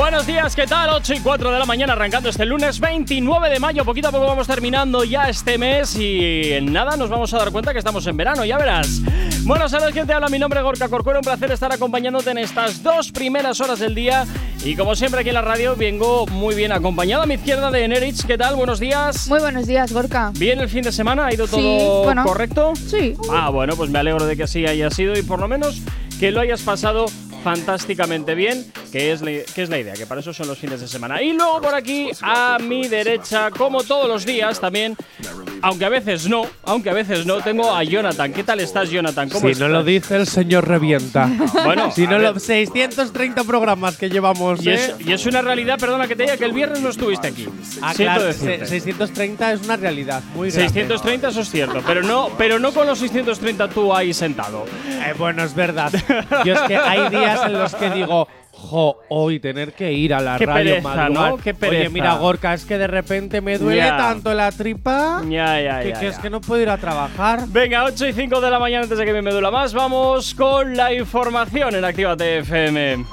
[0.00, 0.88] Buenos días, ¿qué tal?
[0.94, 3.84] 8 y 4 de la mañana arrancando este lunes 29 de mayo.
[3.84, 7.50] Poquito a poco vamos terminando ya este mes y en nada nos vamos a dar
[7.50, 9.02] cuenta que estamos en verano, ya verás.
[9.44, 10.30] Bueno, ¿sabes quién te habla?
[10.30, 11.18] Mi nombre es Gorka Corcuero.
[11.18, 14.26] Un placer estar acompañándote en estas dos primeras horas del día.
[14.64, 17.84] Y como siempre aquí en la radio vengo muy bien acompañado a mi izquierda de
[17.84, 18.24] Enerich.
[18.24, 18.56] ¿Qué tal?
[18.56, 19.28] Buenos días.
[19.28, 20.32] Muy buenos días, Gorka.
[20.34, 21.26] ¿Bien el fin de semana?
[21.26, 22.72] ¿Ha ido todo correcto?
[22.74, 23.16] Sí.
[23.30, 25.82] Ah, bueno, pues me alegro de que así haya sido y por lo menos
[26.18, 27.04] que lo hayas pasado
[27.42, 30.80] fantásticamente bien, que es, la, que es la idea, que para eso son los fines
[30.80, 31.22] de semana.
[31.22, 34.96] Y luego por aquí, a mi derecha, como todos los días también,
[35.62, 38.32] aunque a veces no, aunque a veces no, tengo a Jonathan.
[38.32, 39.28] ¿Qué tal estás, Jonathan?
[39.28, 41.30] ¿Cómo si no lo dice el señor revienta.
[41.64, 44.64] bueno, si no lo, 630 programas que llevamos.
[44.64, 44.94] Y, es, ¿eh?
[45.00, 47.48] y, es, una realidad, perdona que te diga que el viernes no estuviste aquí.
[47.82, 50.22] Ah, claro, 630 es una realidad.
[50.34, 54.64] Muy 630 eso es cierto, pero no, pero no con los 630 tú ahí sentado.
[54.88, 55.92] Eh, bueno, es verdad.
[56.44, 58.28] Yo es que hay días en los que digo,
[58.60, 61.36] jo, hoy tener que ir a la Qué radio pereza, ¿no?
[61.38, 61.80] Qué pereza.
[61.82, 63.96] Oye, mira, Gorka, es que de repente me duele Ya.
[63.96, 67.44] tanto la tripa Ya, ya, que, ya, que es que no puedo ir a trabajar.
[67.48, 70.76] Venga, 8 y 5 de la mañana antes de que me duela más, vamos con
[70.76, 73.04] la información en Actívate FM.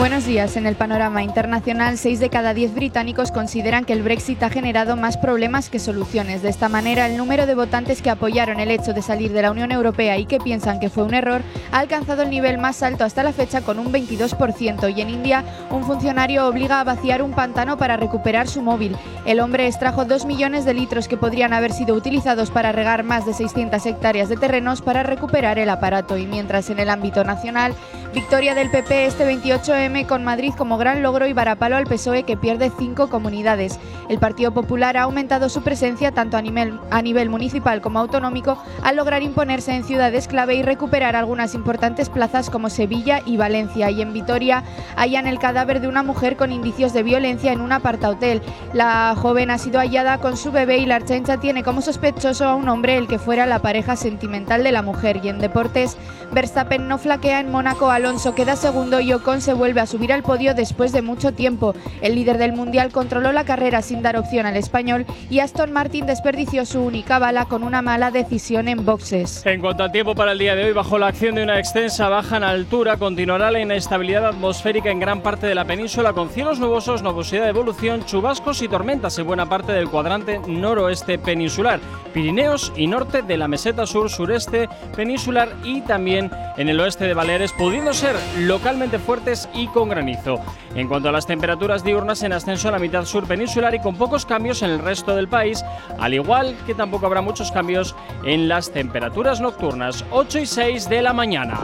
[0.00, 0.56] Buenos días.
[0.56, 4.96] En el panorama internacional, 6 de cada 10 británicos consideran que el Brexit ha generado
[4.96, 6.40] más problemas que soluciones.
[6.40, 9.50] De esta manera, el número de votantes que apoyaron el hecho de salir de la
[9.50, 13.04] Unión Europea y que piensan que fue un error ha alcanzado el nivel más alto
[13.04, 14.88] hasta la fecha con un 22%.
[14.96, 18.96] Y en India, un funcionario obliga a vaciar un pantano para recuperar su móvil.
[19.26, 23.26] El hombre extrajo 2 millones de litros que podrían haber sido utilizados para regar más
[23.26, 26.16] de 600 hectáreas de terrenos para recuperar el aparato.
[26.16, 27.74] Y mientras en el ámbito nacional,
[28.12, 32.36] victoria del PP este 28M con Madrid como gran logro y varapalo al PSOE que
[32.36, 33.78] pierde cinco comunidades.
[34.08, 39.22] El Partido Popular ha aumentado su presencia tanto a nivel, municipal como autonómico al lograr
[39.22, 43.90] imponerse en ciudades clave y recuperar algunas importantes plazas como Sevilla y Valencia.
[43.90, 44.64] Y en Vitoria
[44.96, 48.42] hallan el cadáver de una mujer con indicios de violencia en un apartahotel.
[48.72, 52.56] La joven ha sido hallada con su bebé y la Archencha tiene como sospechoso a
[52.56, 55.20] un hombre el que fuera la pareja sentimental de la mujer.
[55.22, 55.96] Y en deportes,
[56.32, 60.22] Verstappen no flaquea en Mónaco, Alonso queda segundo y Ocon se vuelve a subir al
[60.22, 61.74] podio después de mucho tiempo.
[62.00, 66.06] El líder del mundial controló la carrera sin dar opción al español y Aston Martin
[66.06, 69.44] desperdició su única bala con una mala decisión en boxes.
[69.44, 72.08] En cuanto al tiempo para el día de hoy, bajo la acción de una extensa
[72.08, 76.58] baja en altura, continuará la inestabilidad atmosférica en gran parte de la península con cielos
[76.58, 81.80] nubosos, nubosidad de evolución, chubascos y tormentas en buena parte del cuadrante noroeste peninsular,
[82.14, 87.52] Pirineos y norte de la meseta sur-sureste peninsular y también en el oeste de Baleares,
[87.52, 90.40] pudiendo ser localmente fuertes y con granizo.
[90.74, 93.96] En cuanto a las temperaturas diurnas, en ascenso a la mitad sur peninsular y con
[93.96, 95.64] pocos cambios en el resto del país,
[95.98, 101.02] al igual que tampoco habrá muchos cambios en las temperaturas nocturnas, 8 y 6 de
[101.02, 101.60] la mañana.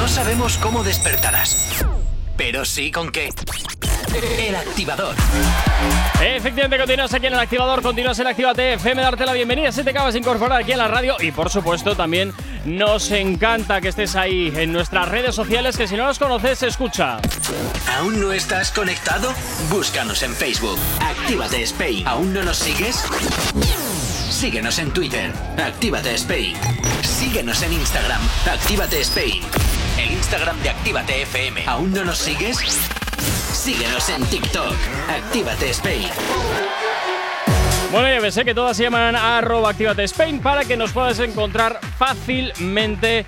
[0.00, 1.84] No sabemos cómo despertarás,
[2.36, 3.30] pero sí con qué.
[4.14, 5.14] El Activador.
[6.22, 9.90] Efectivamente, continúas aquí en el activador, continúas en Actívate FM, darte la bienvenida si te
[9.90, 12.32] acabas de incorporar aquí en la radio y por supuesto también
[12.64, 17.18] nos encanta que estés ahí en nuestras redes sociales que si no las conoces, escucha.
[17.98, 19.32] ¿Aún no estás conectado?
[19.70, 20.78] Búscanos en Facebook.
[21.00, 22.06] Actívate Spain.
[22.06, 23.04] ¿Aún no nos sigues?
[24.30, 25.32] Síguenos en Twitter.
[25.58, 26.56] Actívate Spain.
[27.02, 28.20] Síguenos en Instagram.
[28.50, 29.42] Actívate Spain.
[29.98, 31.64] El Instagram de Actívate FM.
[31.66, 32.58] ¿Aún no nos sigues?
[33.52, 34.74] Síguenos en TikTok.
[35.08, 36.08] Actívate Spain.
[37.92, 38.44] Bueno, ya ves, ¿eh?
[38.46, 43.26] que todas se llaman arroba Actívate Spain para que nos puedas encontrar fácilmente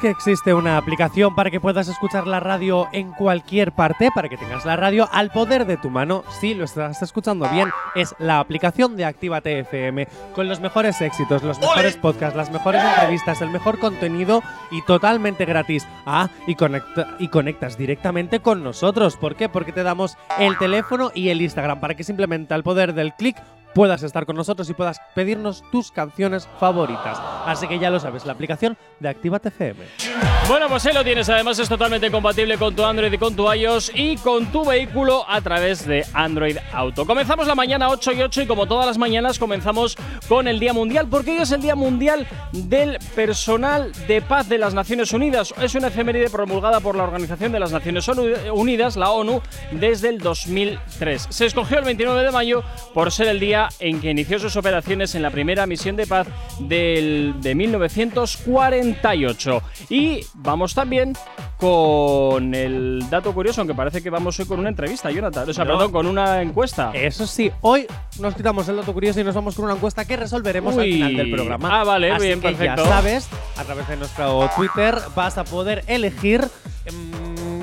[0.00, 4.36] Que existe una aplicación para que puedas escuchar la radio en cualquier parte, para que
[4.36, 6.22] tengas la radio al poder de tu mano.
[6.40, 7.70] Sí, lo estás escuchando bien.
[7.96, 10.06] Es la aplicación de Actívate FM,
[10.36, 14.40] con los mejores éxitos, los mejores podcasts, las mejores entrevistas, el mejor contenido
[14.70, 15.84] y totalmente gratis.
[16.06, 19.16] Ah, y, conecta- y conectas directamente con nosotros.
[19.16, 19.48] ¿Por qué?
[19.48, 23.36] Porque te damos el teléfono y el Instagram para que simplemente al poder del clic
[23.74, 27.20] puedas estar con nosotros y puedas pedirnos tus canciones favoritas.
[27.46, 30.37] Así que ya lo sabes, la aplicación de Actívate FM.
[30.48, 31.28] Bueno, pues ahí lo tienes.
[31.28, 35.28] Además es totalmente compatible con tu Android y con tu iOS y con tu vehículo
[35.28, 37.04] a través de Android Auto.
[37.04, 39.94] Comenzamos la mañana 8 y 8 y como todas las mañanas comenzamos
[40.26, 44.56] con el Día Mundial porque hoy es el Día Mundial del Personal de Paz de
[44.56, 45.52] las Naciones Unidas.
[45.60, 49.42] Es una efeméride promulgada por la Organización de las Naciones Unidas, la ONU,
[49.72, 51.26] desde el 2003.
[51.28, 55.14] Se escogió el 29 de mayo por ser el día en que inició sus operaciones
[55.14, 56.26] en la primera misión de paz
[56.58, 59.62] del, de 1948.
[59.90, 61.14] Y vamos también
[61.58, 65.48] con el dato curioso, aunque parece que vamos hoy con una entrevista, Jonathan.
[65.48, 65.72] O sea, No.
[65.72, 66.90] perdón, con una encuesta.
[66.94, 67.86] Eso sí, hoy
[68.20, 71.16] nos quitamos el dato curioso y nos vamos con una encuesta que resolveremos al final
[71.16, 71.80] del programa.
[71.80, 72.84] Ah, vale, Así bien, que perfecto.
[72.84, 77.62] Ya sabes, a través de nuestro Twitter vas a poder elegir mm,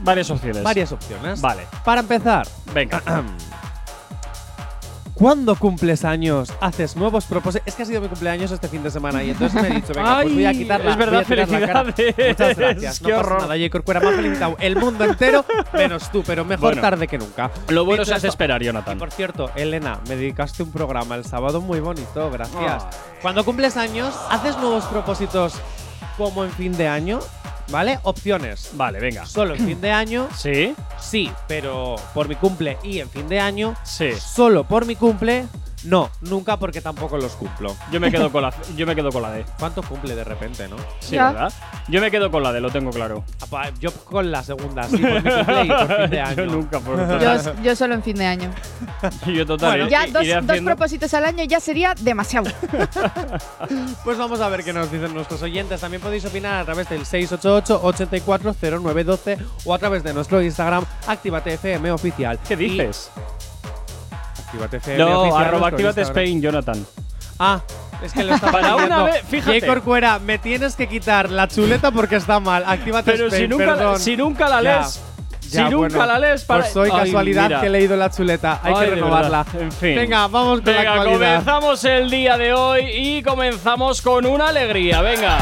[0.00, 0.62] Varias opciones.
[0.62, 1.40] varias opciones.
[1.40, 1.62] Vale.
[1.84, 3.00] Para empezar, Venga.
[5.22, 6.52] ¿Cuándo cumples años?
[6.60, 7.64] ¿Haces nuevos propósitos?
[7.68, 9.92] Es que ha sido mi cumpleaños este fin de semana y entonces me he dicho,
[9.94, 10.90] venga, pues voy a Ay, quitarla.
[10.90, 11.94] es verdad, la felicidades.
[12.28, 13.02] Muchas gracias.
[13.02, 13.42] No Qué pasa horror.
[13.42, 13.70] nada, J.
[13.70, 16.82] Corcuera me ha felicitado el mundo entero, menos tú, pero mejor Bueno.
[16.82, 17.52] tarde que nunca.
[17.68, 18.98] Lo bueno se hace esperar, y Jonathan.
[18.98, 22.82] por cierto, Elena, me dedicaste un programa el sábado muy bonito, gracias.
[22.84, 22.98] Ay.
[23.22, 25.54] Cuando cumples años, ¿haces nuevos propósitos
[26.18, 27.20] como en fin de año?
[27.72, 27.98] ¿Vale?
[28.04, 28.70] Opciones.
[28.74, 29.24] Vale, venga.
[29.26, 30.74] Solo en fin de año, ¿Sí?
[31.00, 34.10] sí, pero por mi cumple y en fin de año, Sí.
[34.12, 35.46] solo por mi cumple,
[35.84, 37.74] no, nunca porque tampoco los cumplo.
[37.90, 39.44] Yo me quedo con la, yo me quedo con la D.
[39.58, 40.76] ¿Cuánto cumple de repente, no?
[41.00, 41.32] Sí, Ya.
[41.32, 41.52] ¿verdad?
[41.88, 43.24] Yo me quedo con la D, lo tengo claro.
[43.40, 46.36] Apa, Yo con la segunda, sí, por mi cumple y por fin de año.
[46.36, 48.50] yo nunca, por Yo, yo solo en fin de año.
[49.26, 49.70] yo total.
[49.70, 52.50] Bueno, i- Ya iré dos, dos haciendo- propósitos al año ya sería demasiado.
[54.04, 55.80] Pues vamos a ver qué nos dicen nuestros oyentes.
[55.80, 62.38] También podéis opinar a través del 688-840912 o a través de nuestro Instagram, ActivateFM Oficial.
[62.46, 62.58] ¿Qué Y-
[64.52, 64.64] dices?
[64.72, 65.98] ActivateFM No, Oficial, arroba Instagram.
[66.06, 66.86] Spain, Jonathan.
[67.38, 67.60] Ah,
[68.02, 69.66] es que lo estaba Para una vez, fíjate.
[69.66, 72.62] Corcuera, me tienes que quitar la chuleta porque está mal.
[72.66, 74.00] Actívate Pero Spain, si nunca, la- perdón.
[74.00, 75.00] si nunca la lees.
[75.50, 76.60] Ya, si nunca bueno, la lees, para.
[76.62, 77.60] Pues soy Ay, casualidad mira.
[77.60, 78.60] que he leído la chuleta.
[78.62, 79.44] Hay Ay, que renovarla.
[79.58, 79.96] En fin.
[79.96, 81.18] Venga, vamos con Venga, la actualidad.
[81.42, 85.02] comenzamos el día de hoy y comenzamos con una alegría.
[85.02, 85.36] Venga.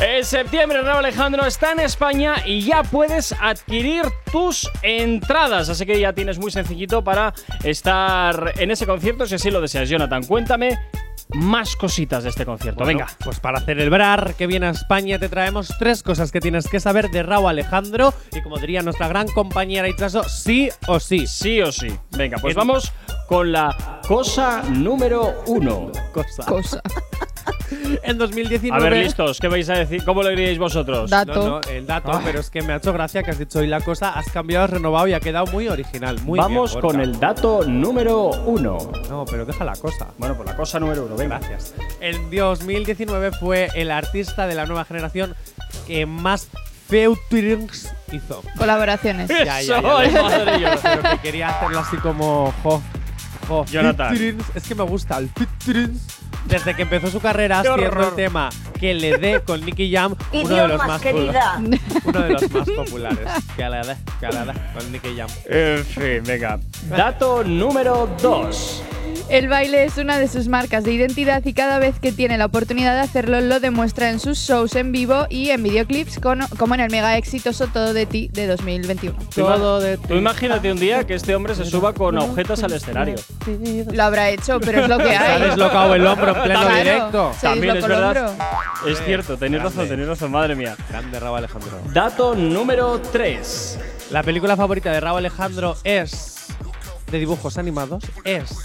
[0.00, 5.70] En septiembre, Raúl Alejandro está en España y ya puedes adquirir tus entradas.
[5.70, 7.32] Así que ya tienes muy sencillito para
[7.64, 9.88] estar en ese concierto si así lo deseas.
[9.88, 10.78] Jonathan, cuéntame
[11.30, 12.84] más cositas de este concierto.
[12.84, 13.12] Bueno, Venga.
[13.24, 17.10] Pues para celebrar que viene a España te traemos tres cosas que tienes que saber
[17.10, 21.26] de Raúl Alejandro y como diría nuestra gran compañera Itzaso, sí o sí.
[21.26, 21.88] Sí o sí.
[22.10, 22.92] Venga, pues vamos
[23.28, 25.90] con la cosa número uno.
[26.12, 26.44] Cosa.
[26.44, 26.82] Cosa.
[28.02, 28.86] En 2019.
[28.86, 30.04] A ver, listos, ¿qué vais a decir?
[30.04, 31.10] ¿Cómo lo diríais vosotros?
[31.10, 31.34] Dato.
[31.34, 32.20] No, no, el dato, Ah.
[32.24, 34.64] pero es que me ha hecho gracia que has dicho hoy la cosa, has cambiado,
[34.64, 36.20] has renovado y ha quedado muy original.
[36.22, 38.78] Muy Vamos bien, con el dato número uno.
[39.08, 40.08] No, pero deja la cosa.
[40.18, 41.38] Bueno, pues la cosa número uno, venga.
[41.38, 41.74] Gracias.
[42.00, 45.34] En 2019 fue el artista de la nueva generación
[45.86, 46.48] que más
[46.88, 48.42] featurings hizo.
[48.58, 49.28] Colaboraciones.
[49.30, 50.78] Eso, ay, madre mía.
[50.82, 52.80] Pero que quería hacerlo así como jo,
[53.48, 54.16] jo, Jonathan.
[54.54, 56.06] Es que me gusta el featurings.
[56.46, 60.48] Desde que empezó su carrera haciendo el tema que le dé con Nicky Jam, uno
[60.56, 61.60] de los más querida.
[62.04, 63.28] uno de los más populares.
[63.56, 65.28] Que le dé, que le dé con Nicky Jam.
[65.46, 66.58] En fin, venga.
[66.88, 68.82] Dato número dos.
[69.28, 72.46] El baile es una de sus marcas de identidad y cada vez que tiene la
[72.46, 76.74] oportunidad de hacerlo lo demuestra en sus shows en vivo y en videoclips con- como
[76.74, 79.16] en el mega exitoso Todo de ti de 2021.
[79.34, 82.62] Tú ima- Todo de Tú imagínate un día que este hombre se suba con objetos
[82.62, 83.16] al escenario.
[83.92, 85.42] Lo habrá hecho, pero es lo que Se ha hay.
[85.42, 87.32] deslocado el hombro en pleno Claro, directo.
[87.42, 88.28] También es verdad.
[88.32, 88.44] hombro.
[88.90, 90.76] Es cierto, tenéis razón, tenéis razón, madre mía.
[90.88, 91.70] Grande Raúl Alejandro.
[91.92, 93.78] Dato número 3.
[94.10, 96.46] La película favorita de Raúl Alejandro es
[97.10, 98.58] de dibujos animados, es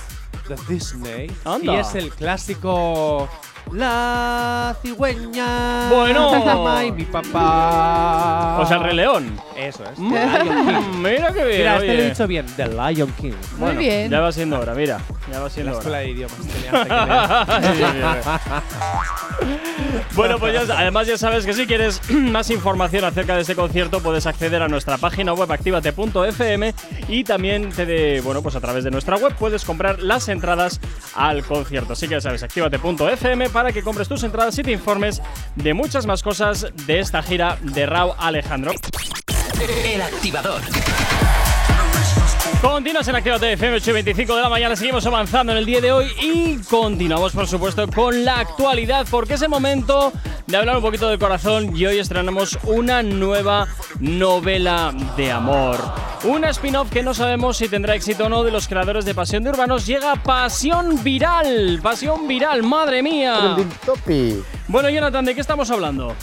[0.47, 1.73] de Disney Anda.
[1.73, 3.29] y es el clásico
[3.71, 5.89] La cigüeña.
[5.89, 6.83] Bueno.
[6.85, 8.59] y mi papá.
[8.59, 9.39] O sea, el Rey León.
[9.55, 9.97] Eso es.
[9.97, 10.91] Mm, The Lion King.
[11.01, 11.57] Mira qué bien.
[11.59, 12.45] Mira, este lo he dicho bien.
[12.57, 13.33] The Lion King.
[13.57, 14.09] Bueno, bien.
[14.09, 14.99] Ya va siendo hora, mira.
[15.31, 16.37] Ya va siendo La escuela de idiomas.
[20.15, 24.01] bueno, pues ya- además ya sabes que si quieres más información acerca de este concierto
[24.01, 26.73] puedes acceder a nuestra página web activate.fm
[27.07, 30.79] y también te de, bueno, pues a través de nuestra web puedes comprar las entradas
[31.15, 31.93] al concierto.
[31.93, 35.21] Así que ya sabes, activate.fm para que compres tus entradas y te informes
[35.55, 38.71] de muchas más cosas de esta gira de Rao Alejandro.
[39.85, 40.61] El activador.
[42.61, 45.81] Continuas en Activate FM 8 y 25 de la mañana, seguimos avanzando en el día
[45.81, 50.13] de hoy y continuamos por supuesto con la actualidad porque es el momento
[50.45, 53.67] de hablar un poquito del corazón y hoy estrenamos una nueva
[53.99, 55.79] novela de amor.
[56.23, 59.43] Una spin-off que no sabemos si tendrá éxito o no de los creadores de Pasión
[59.43, 61.79] de Urbanos llega Pasión Viral.
[61.81, 63.55] Pasión Viral, madre mía.
[64.67, 66.15] Bueno, Jonathan, ¿de qué estamos hablando?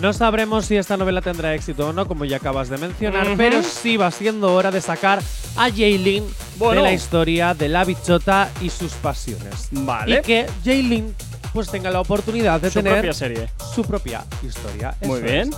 [0.00, 3.62] No sabremos si esta novela tendrá éxito o no, como ya acabas de mencionar, pero
[3.62, 5.22] sí va siendo hora de sacar
[5.56, 6.24] a Jaylin
[6.56, 6.82] Bueno.
[6.82, 9.68] de la historia de la bichota y sus pasiones.
[9.70, 10.18] Vale.
[10.18, 11.14] Y que Jaylin
[11.52, 13.48] pues tenga la oportunidad de Su tener propia serie.
[13.74, 14.96] su propia historia.
[15.02, 15.50] Muy Eso bien.
[15.50, 15.56] es.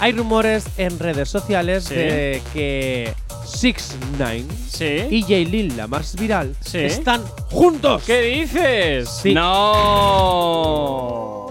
[0.00, 1.94] Hay rumores en redes sociales Sí.
[1.94, 3.14] de que
[3.46, 5.06] Six Nine Sí.
[5.10, 6.80] y Jaylin, la más viral, Sí.
[6.80, 8.02] están juntos.
[8.04, 9.08] ¿Qué dices?
[9.22, 9.32] Sí.
[9.32, 11.46] No.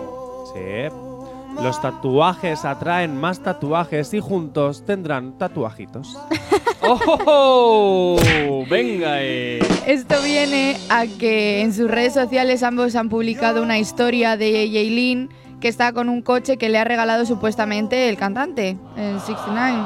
[0.54, 0.62] Sí.
[1.62, 6.18] Los tatuajes atraen más tatuajes y juntos tendrán tatuajitos.
[6.82, 8.18] ¡Oh!
[8.70, 9.60] Venga, eh.
[9.86, 15.30] Esto viene a que en sus redes sociales ambos han publicado una historia de Yailin
[15.60, 19.78] que está con un coche que le ha regalado supuestamente el cantante, el 69.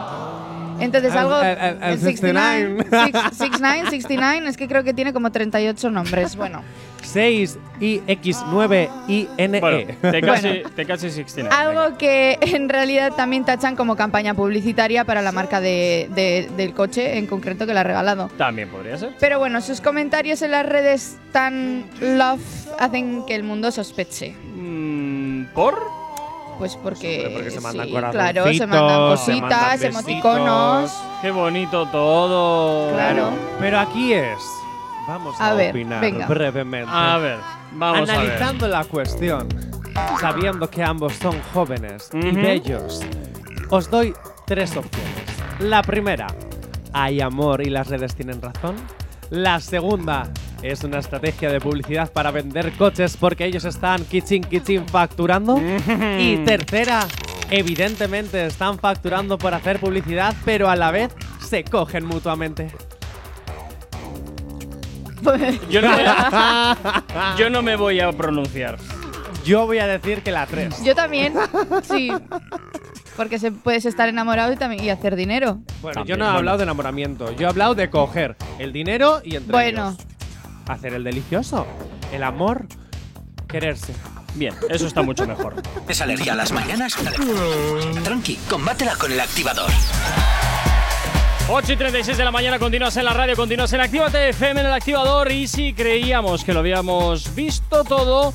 [0.79, 1.39] Entonces algo...
[1.41, 3.05] el- el- el 69, 69.
[3.11, 6.35] six- 69, 69, es que creo que tiene como 38 nombres.
[6.35, 6.61] Bueno,
[7.01, 9.59] 6 y X9 y NE.
[9.59, 10.69] Bueno, te casi, Bueno.
[10.75, 11.55] te casi 69.
[11.55, 16.73] algo que en realidad también tachan como campaña publicitaria para la marca de- de- del
[16.73, 18.29] coche en concreto que le ha regalado.
[18.37, 19.15] También podría ser.
[19.19, 22.41] Pero bueno, sus comentarios en las redes tan love
[22.79, 24.35] hacen que el mundo sospeche.
[24.55, 26.01] Mm, ¿Por?
[26.59, 30.91] Pues porque, Hombre, porque se mandan sí, claro, se mandan se cositas, mandan emoticonos.
[31.23, 32.93] Qué bonito todo.
[32.93, 33.29] Claro.
[33.59, 34.37] Pero aquí es.
[35.07, 36.27] Vamos a, A ver, opinar venga.
[36.27, 36.89] brevemente.
[36.93, 37.37] A ver,
[37.73, 38.21] vamos a ver.
[38.21, 39.47] Analizando la cuestión,
[40.19, 42.35] sabiendo que ambos son jóvenes y Ujú.
[42.41, 43.01] bellos,
[43.69, 44.13] os doy
[44.45, 45.11] tres opciones.
[45.59, 46.27] La primera,
[46.93, 48.75] hay amor y las redes tienen razón.
[49.29, 50.29] La segunda,
[50.61, 55.59] es una estrategia de publicidad para vender coches porque ellos están kitchen kitchen facturando.
[56.19, 57.07] Y tercera,
[57.49, 62.71] evidentemente están facturando por hacer publicidad, pero a la vez se cogen mutuamente.
[65.69, 66.03] Yo no, me,
[67.37, 68.77] yo no me voy a pronunciar.
[69.43, 70.83] Yo voy a decir que la 3.
[70.83, 71.33] Yo también,
[71.83, 72.11] sí.
[73.17, 75.59] Porque se, puedes estar enamorado y, también, y hacer dinero.
[75.81, 76.37] Bueno, También, yo no he bueno.
[76.39, 77.31] hablado de enamoramiento.
[77.33, 79.89] Yo he hablado de coger el dinero y entre Bueno.
[79.89, 80.05] ellos
[80.67, 81.65] hacer el delicioso.
[82.13, 82.65] El amor,
[83.47, 83.93] quererse.
[84.35, 85.55] Bien, eso está mucho mejor.
[85.89, 86.95] ¿Es alergia a las mañanas?
[88.03, 89.69] Tranqui, combátela con el activador.
[91.53, 94.67] 8 y 36 de la mañana, continúas en la radio, continúas en Actívate FM en
[94.67, 95.29] el activador.
[95.33, 98.31] Y si creíamos que lo habíamos visto todo,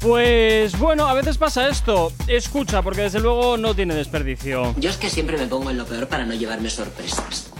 [0.00, 2.10] pues bueno, a veces pasa esto.
[2.26, 4.74] Escucha, porque desde luego no tiene desperdicio.
[4.78, 7.50] Yo es que siempre me pongo en lo peor para no llevarme sorpresas.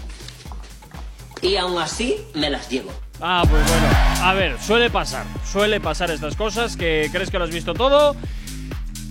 [1.43, 2.93] Y aún así me las llevo.
[3.21, 3.87] Ah, pues bueno.
[4.23, 5.27] A ver, suele pasar.
[5.53, 8.17] Suele pasar estas cosas que crees que lo has visto todo.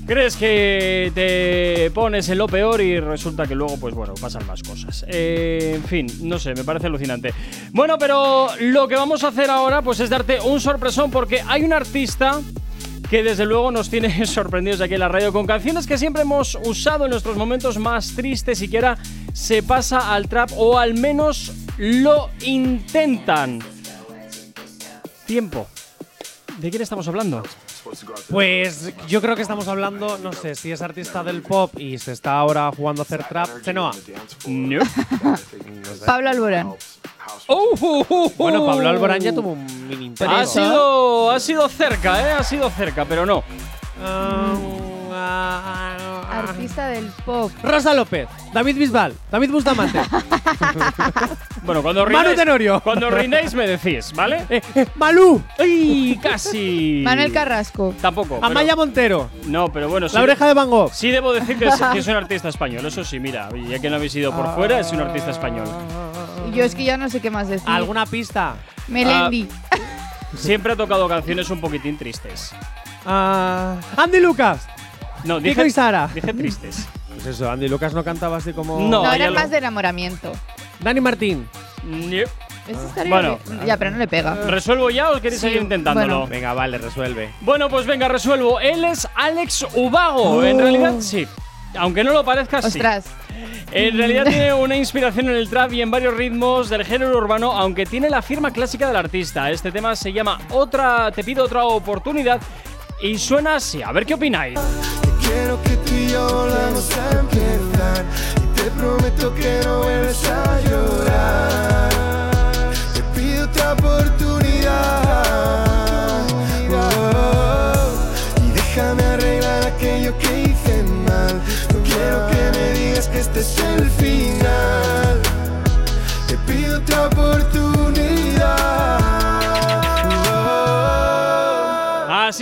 [0.05, 4.61] Crees que te pones en lo peor y resulta que luego, pues bueno, pasan más
[4.63, 5.05] cosas.
[5.07, 7.33] Eh, en fin, no sé, me parece alucinante.
[7.71, 11.63] Bueno, pero lo que vamos a hacer ahora, pues es darte un sorpresón porque hay
[11.63, 12.41] un artista
[13.09, 16.57] que desde luego nos tiene sorprendidos aquí en la radio con canciones que siempre hemos
[16.65, 18.97] usado en nuestros momentos más tristes ahora
[19.33, 23.59] se pasa al trap o al menos lo intentan.
[25.25, 25.67] Tiempo.
[26.57, 27.43] ¿De quién estamos hablando?
[28.29, 32.11] Pues yo creo que estamos hablando, no sé, si es artista del pop y se
[32.11, 33.91] está ahora jugando a hacer trap, Chenoa.
[34.47, 34.79] No.
[36.05, 36.73] Pablo Alborán.
[37.47, 38.65] Oh, Bueno.
[38.65, 40.35] Pablo Alborán ya tuvo un mini imperio.
[40.35, 42.31] Ha sido, ha sido cerca, ¿eh?
[42.33, 43.43] Ha sido cerca, pero no.
[46.49, 47.51] Artista del pop.
[47.63, 49.99] Rosa López, David Bisbal, David Bustamante,
[51.63, 52.81] Bueno, cuando Manu reináis, Tenorio.
[52.81, 54.45] cuando reináis me decís, ¿vale?
[54.49, 57.01] eh, eh, Malú, ¡Ay, casi!
[57.03, 57.93] Manuel Carrasco.
[58.01, 58.35] Tampoco.
[58.35, 60.91] pero- Amaya Montero, No, pero bueno, sí, La Oreja de Van Gogh.
[60.93, 62.85] sí debo decir que es, que es un artista español.
[62.85, 65.67] Eso sí, mira, ya que no habéis ido por fuera, es un artista español.
[66.53, 67.69] Yo es que ya no sé qué más decir.
[67.69, 68.55] ¿Alguna pista?
[68.87, 69.47] Melendi.
[70.35, 72.51] Siempre ha tocado canciones un poquitín tristes.
[73.05, 74.67] Ah, Andy Lucas.
[75.23, 76.09] No, Kiko dije, y Sara.
[76.13, 76.87] dije tristes.
[77.13, 78.79] Pues eso, Andy Lucas no cantaba así como.
[78.79, 79.03] No.
[79.03, 80.31] no, era lo- más de enamoramiento.
[80.79, 81.47] Dani Martín.
[82.67, 83.39] Estaría Bueno.
[83.47, 83.65] bien.
[83.65, 84.35] Ya, pero no le pega.
[84.47, 86.19] ¿Resuelvo ya o queréis Sí, seguir intentándolo?
[86.21, 86.27] bueno.
[86.27, 87.31] Venga, vale, resuelve.
[87.41, 88.59] Bueno, pues venga, resuelvo.
[88.59, 90.43] Él es Alex Ubago.
[90.43, 91.27] En realidad, sí.
[91.77, 92.67] Aunque no lo parezca, sí.
[92.67, 93.05] Ostras.
[93.71, 97.51] En realidad tiene una inspiración en el trap y en varios ritmos del género urbano,
[97.53, 99.49] aunque tiene la firma clásica del artista.
[99.49, 102.39] Este tema se llama Otra, te pido otra oportunidad
[103.01, 103.81] y suena así.
[103.81, 104.59] A ver qué opináis.
[105.31, 106.89] Quiero que tú y yo volvamos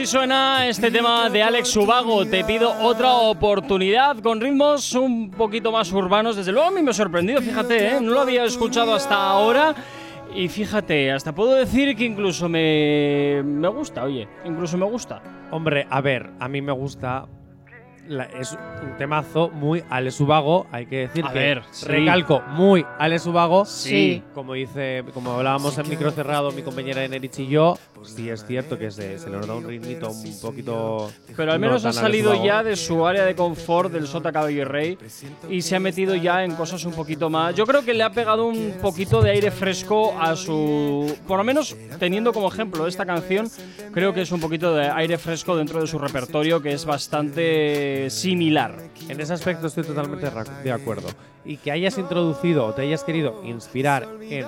[0.09, 2.25] suena este tema de Alex Subago.
[2.25, 6.35] Te pido otra oportunidad con ritmos un poquito más urbanos.
[6.35, 8.01] Desde luego a mí me ha sorprendido, fíjate, ¿eh?
[8.01, 9.75] no lo había escuchado hasta ahora.
[10.33, 15.21] Y fíjate, hasta puedo decir que incluso me, me gusta, oye, incluso me gusta.
[15.51, 17.27] Hombre, a ver, a mí me gusta.
[18.09, 18.51] La- es
[18.83, 21.85] un temazo muy Ale Subago, hay que decir A que ver, sí.
[21.85, 23.65] recalco muy Ale Subago.
[23.65, 24.21] Sí.
[24.33, 28.77] Como dice, como hablábamos en micro cerrado mi compañera Enerich y yo, sí es cierto
[28.77, 31.11] que se, se le nota un ritmito un poquito.
[31.37, 34.07] Pero al no menos ha tan Ale salido ya de su área de confort del
[34.07, 34.97] Sota Caballo y Rey
[35.49, 37.53] y se ha metido ya en cosas un poquito más.
[37.55, 41.15] Yo creo que le ha pegado un poquito de aire fresco a su.
[41.27, 43.49] Por lo menos teniendo como ejemplo esta canción,
[43.93, 47.98] creo que es un poquito de aire fresco dentro de su repertorio que es bastante
[48.09, 48.75] similar.
[49.07, 50.29] En ese aspecto estoy totalmente
[50.63, 51.09] de acuerdo.
[51.45, 54.45] Y que hayas introducido o te hayas querido inspirar en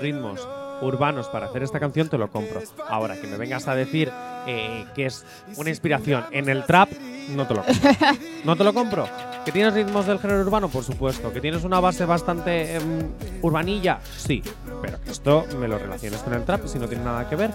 [0.00, 0.46] ritmos
[0.82, 2.60] urbanos para hacer esta canción, te lo compro.
[2.88, 4.10] Ahora, que me vengas a decir
[4.46, 5.24] eh, que es
[5.56, 6.90] una inspiración en el trap,
[7.30, 7.90] no te lo compro.
[8.44, 9.08] no te lo compro.
[9.44, 10.68] ¿Que tienes ritmos del género urbano?
[10.68, 11.32] Por supuesto.
[11.32, 13.10] ¿Que tienes una base bastante em,
[13.42, 14.00] urbanilla?
[14.16, 14.42] Sí.
[14.80, 17.50] Pero que esto me lo relaciones con el trap si no tiene nada que ver.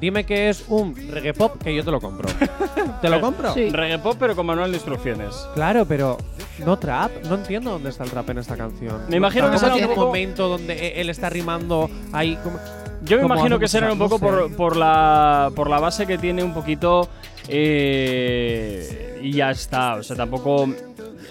[0.00, 2.28] Dime que es un reggae pop que yo te lo compro.
[3.02, 3.52] ¿Te lo compro?
[3.54, 3.68] Sí.
[3.70, 5.34] Reggae pop, pero con manual de instrucciones.
[5.54, 6.16] Claro, pero
[6.64, 7.10] no trap.
[7.24, 9.02] No entiendo dónde está el trap en esta canción.
[9.08, 12.36] Me imagino que será un poco- momento donde e- él está rimando ahí.
[12.44, 12.58] como-
[13.02, 16.06] Yo me como imagino que será un poco no por, por la, por la base
[16.06, 17.08] que tiene un poquito
[17.48, 19.94] eh, y ya está.
[19.96, 20.68] O sea, tampoco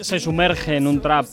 [0.01, 1.25] se sumerge en un trap.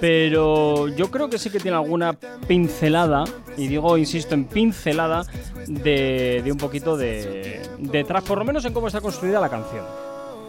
[0.00, 2.14] Pero yo creo que sí que tiene alguna
[2.46, 3.24] pincelada,
[3.56, 5.24] y digo, insisto, en pincelada
[5.66, 9.48] de, de un poquito de, de trap, por lo menos en cómo está construida la
[9.48, 9.84] canción.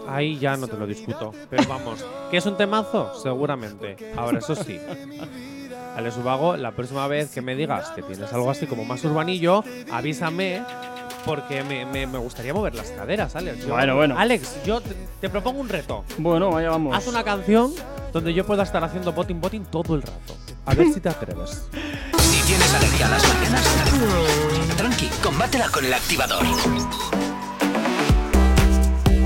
[0.08, 1.32] Ahí ya no te lo discuto.
[1.50, 3.14] Pero vamos, ¿que es un temazo?
[3.22, 3.96] Seguramente.
[4.16, 4.80] Ahora, eso sí.
[5.96, 9.64] Ale Subago, la próxima vez que me digas que tienes algo así como más urbanillo,
[9.92, 10.62] avísame.
[11.26, 13.66] Porque me, me- me gustaría mover las caderas, Alex.
[13.66, 14.16] Yo- Bueno, bueno.
[14.18, 16.04] Alex, yo te, te propongo un reto.
[16.18, 16.96] Bueno, allá vamos.
[16.96, 17.74] Haz una canción
[18.14, 20.38] donde yo pueda estar haciendo boting boting todo el rato.
[20.66, 21.68] A ver si te atreves.
[22.18, 23.64] Si tienes alergia a las mañanas,
[24.78, 26.44] tranqui, combátela con el activador.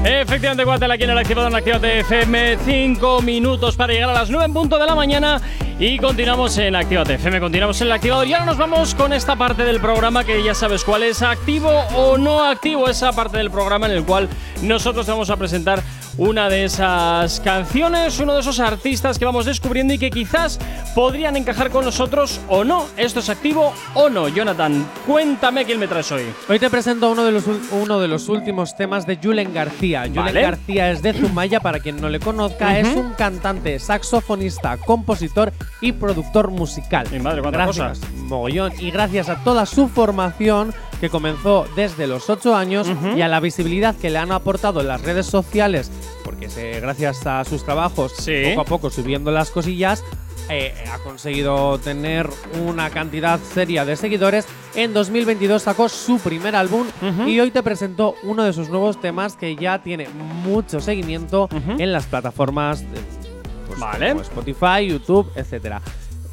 [0.05, 2.57] Efectivamente, Guatel aquí en el activador en Actívate FM.
[2.65, 5.41] Cinco minutos para llegar a las 9 en punto de la mañana.
[5.81, 8.25] Y continuamos en Actívate FM, continuamos en el.
[8.25, 11.69] Y ahora nos vamos con esta parte del programa que ya sabes cuál es, activo
[11.95, 12.89] o no activo.
[12.89, 14.27] Esa parte del programa en el cual
[14.61, 15.81] nosotros vamos a presentar
[16.19, 20.60] una de esas canciones, uno de esos artistas que vamos descubriendo y que quizás
[20.93, 22.88] podrían encajar con nosotros o no.
[22.97, 24.27] ¿Esto es activo o no?
[24.27, 26.23] Jonathan, cuéntame quién me traes hoy.
[26.49, 30.01] Hoy te presento uno de los, uno de los últimos temas de Julen García.
[30.01, 30.41] Julen Vale.
[30.41, 35.93] García es de Zumaya, para quien no le conozca, es un cantante, saxofonista, compositor y
[35.93, 37.08] productor musical.
[37.12, 38.18] Mi madre, cuántas gracias, cosas.
[38.29, 43.27] Mogollón, y gracias a toda su formación que comenzó desde los 8 años y a
[43.27, 45.91] la visibilidad que le han aportado en las redes sociales,
[46.23, 48.33] porque se- gracias a sus trabajos, Sí.
[48.49, 50.03] poco a poco subiendo las cosillas,
[50.51, 52.27] eh, ha conseguido tener
[52.65, 54.45] una cantidad seria de seguidores.
[54.75, 56.87] En 2022 sacó su primer álbum
[57.27, 61.75] y hoy te presento uno de sus nuevos temas que ya tiene mucho seguimiento Ujú.
[61.81, 62.99] en las plataformas de,
[63.67, 64.09] pues, Vale.
[64.09, 65.81] como Spotify, YouTube, etcétera.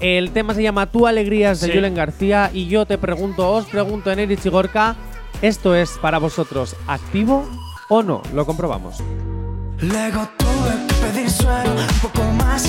[0.00, 1.72] El tema se llama Tú Alegrías de Sí.
[1.72, 4.94] Julen García y yo te pregunto, os pregunto en Erich y Gorka,
[5.42, 7.48] ¿esto es para vosotros activo
[7.88, 8.22] o no?
[8.34, 8.98] Lo comprobamos.
[9.80, 12.66] Luego tuve que pedir suelo, un poco más,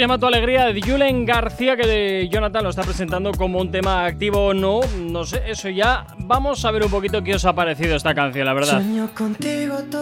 [0.00, 4.04] llama tu alegría de Julen García, que de Jonathan lo está presentando como un tema
[4.06, 4.80] activo o no.
[4.98, 6.06] No sé, eso ya.
[6.18, 8.82] Vamos a ver un poquito qué os ha parecido esta canción, la verdad.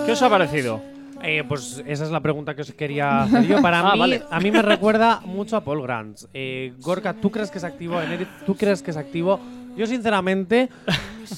[0.07, 0.81] ¿Qué os ha parecido?
[1.23, 3.61] Eh, pues esa es la pregunta que os quería hacer yo.
[3.61, 4.23] Para Ah, mí, vale.
[4.31, 6.19] a mí me recuerda mucho a Paul Grant.
[6.33, 7.99] Eh, Gorka, ¿tú crees que es activo?
[8.47, 9.41] ¿tú crees que es activo?
[9.79, 10.69] Yo, sinceramente,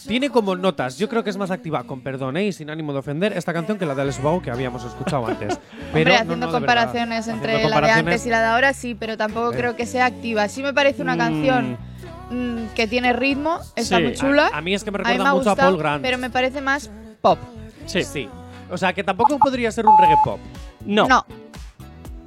[0.08, 0.96] tiene como notas.
[0.98, 2.46] Yo creo que es más activa, con perdón ¿eh?
[2.46, 5.26] y sin ánimo de ofender, esta canción que la de Alex Ubago que habíamos escuchado
[5.26, 5.58] antes.
[5.58, 6.58] Pero Hombre, no, haciendo no, verdad.
[6.58, 9.56] comparaciones entre Haciendo la de antes y la de ahora, sí, pero tampoco Eh.
[9.58, 10.48] creo que sea activa.
[10.48, 11.18] Sí me parece una Mm.
[11.18, 11.78] canción
[12.30, 14.02] mm, que tiene ritmo, está Sí.
[14.04, 14.48] muy chula.
[14.52, 16.02] A, a mí es que me A recuerda me mucho a gustado, Paul Grant.
[16.02, 17.38] pero me parece más pop.
[17.86, 18.04] Sí.
[18.04, 18.28] Sí.
[18.70, 20.38] O sea, que tampoco podría ser un reggae pop.
[20.86, 21.06] No.
[21.08, 21.26] No.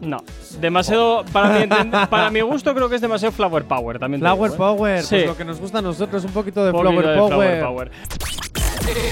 [0.03, 0.23] No.
[0.59, 1.23] Demasiado.
[1.31, 4.21] Para mi, enten- para mi gusto, creo que es demasiado Flower Power también.
[4.21, 4.57] Flower digo, ¿eh?
[4.75, 5.07] Power, Sí.
[5.15, 7.57] pues lo que nos gusta a nosotros, un poquito de Un poquito Flower de Power.
[7.59, 7.91] Flower Power.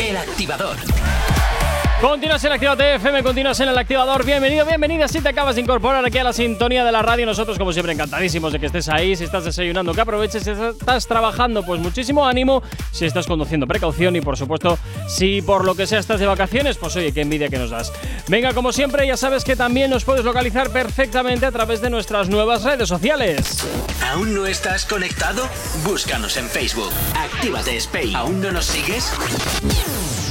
[0.10, 0.76] El activador.
[2.02, 4.26] Continúas en Actívate FM, continúas en el activador.
[4.26, 5.08] Bienvenido, bienvenida.
[5.08, 7.94] Si te acabas de incorporar aquí a la sintonía de la radio, nosotros, como siempre,
[7.94, 9.16] encantadísimos de que estés ahí.
[9.16, 10.42] Si estás desayunando, que aproveches.
[10.42, 12.64] Si estás trabajando, pues muchísimo ánimo.
[12.92, 14.16] Si estás conduciendo, precaución.
[14.16, 17.50] Y por supuesto, si por lo que sea estás de vacaciones, pues oye, qué envidia
[17.50, 17.94] que nos das.
[18.28, 22.30] Venga, como siempre, ya sabes que también nos puedes localizar perfectamente a través de nuestras
[22.30, 23.64] nuevas redes sociales.
[24.12, 25.48] ¿Aún no estás conectado?
[25.86, 26.90] Búscanos en Facebook.
[27.16, 28.16] Actívate Spain.
[28.16, 29.14] ¿Aún no nos sigues?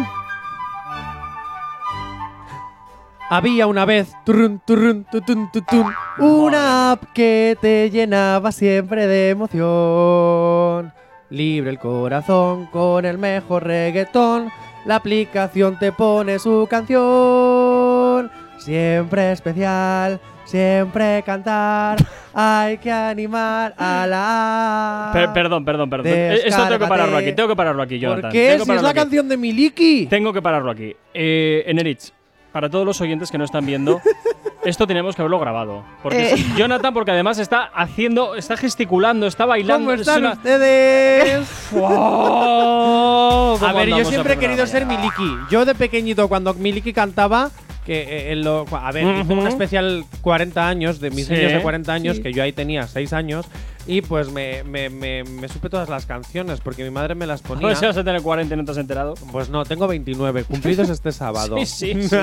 [3.30, 10.92] Había una vez turrun, turrun, tutun, tutun, una app que te llenaba siempre de emoción.
[11.28, 14.48] Libre el corazón con el mejor reggaetón.
[14.86, 18.30] La aplicación te pone su canción.
[18.58, 21.98] Siempre especial, siempre cantar.
[22.32, 25.10] Hay que animar a la.
[25.12, 26.06] Per- perdón, perdón, perdón.
[26.14, 28.22] Eh, Esto tengo que pararlo aquí, tengo que pararlo aquí, Jonathan.
[28.22, 28.58] ¿Por qué?
[28.64, 28.98] Si es la aquí.
[28.98, 30.06] canción de Miliki.
[30.06, 30.96] Tengo que pararlo aquí.
[31.12, 32.10] Eh, Enerich,
[32.52, 34.00] para todos los oyentes que no están viendo,
[34.64, 35.84] esto tenemos que haberlo grabado.
[36.02, 36.44] Porque Eh.
[36.56, 39.86] Jonathan, porque además está haciendo, está gesticulando, está bailando.
[39.90, 41.46] ¿Cómo es están ustedes?
[41.72, 43.56] ¡Wow!
[43.56, 44.86] A ¿Cómo ver, yo siempre he querido ser?
[44.86, 45.36] Miliki.
[45.50, 47.50] Yo de pequeñito, cuando Miliki cantaba,
[47.84, 51.32] que eh, en lo- a ver, hice un especial 40 años, de mis Sí.
[51.34, 52.22] niños de 40 años, Sí.
[52.22, 53.46] que yo ahí tenía 6 años,
[53.88, 57.42] y pues me, me, me, me supe todas las canciones, porque mi madre me las
[57.42, 57.62] ponía.
[57.62, 59.14] Pues si vas a tener 40 y no te has enterado.
[59.32, 61.56] Pues no, tengo 29, cumplidos este sábado.
[61.66, 62.16] Sí, sí, sí.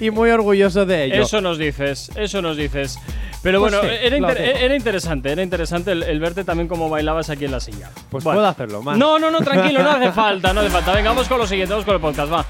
[0.04, 1.22] y muy orgulloso de ello.
[1.22, 2.98] Eso nos dices, eso nos dices.
[3.42, 6.88] Pero Pues bueno, sí, era, inter- era interesante, era interesante el, el verte también cómo
[6.88, 7.90] bailabas aquí en la silla.
[8.10, 8.38] Pues Bueno.
[8.38, 8.96] puedo hacerlo más.
[8.98, 10.92] No, no, no, tranquilo, no hace falta, no hace falta.
[10.92, 12.44] Venga, vamos con lo siguiente, vamos con el podcast, va.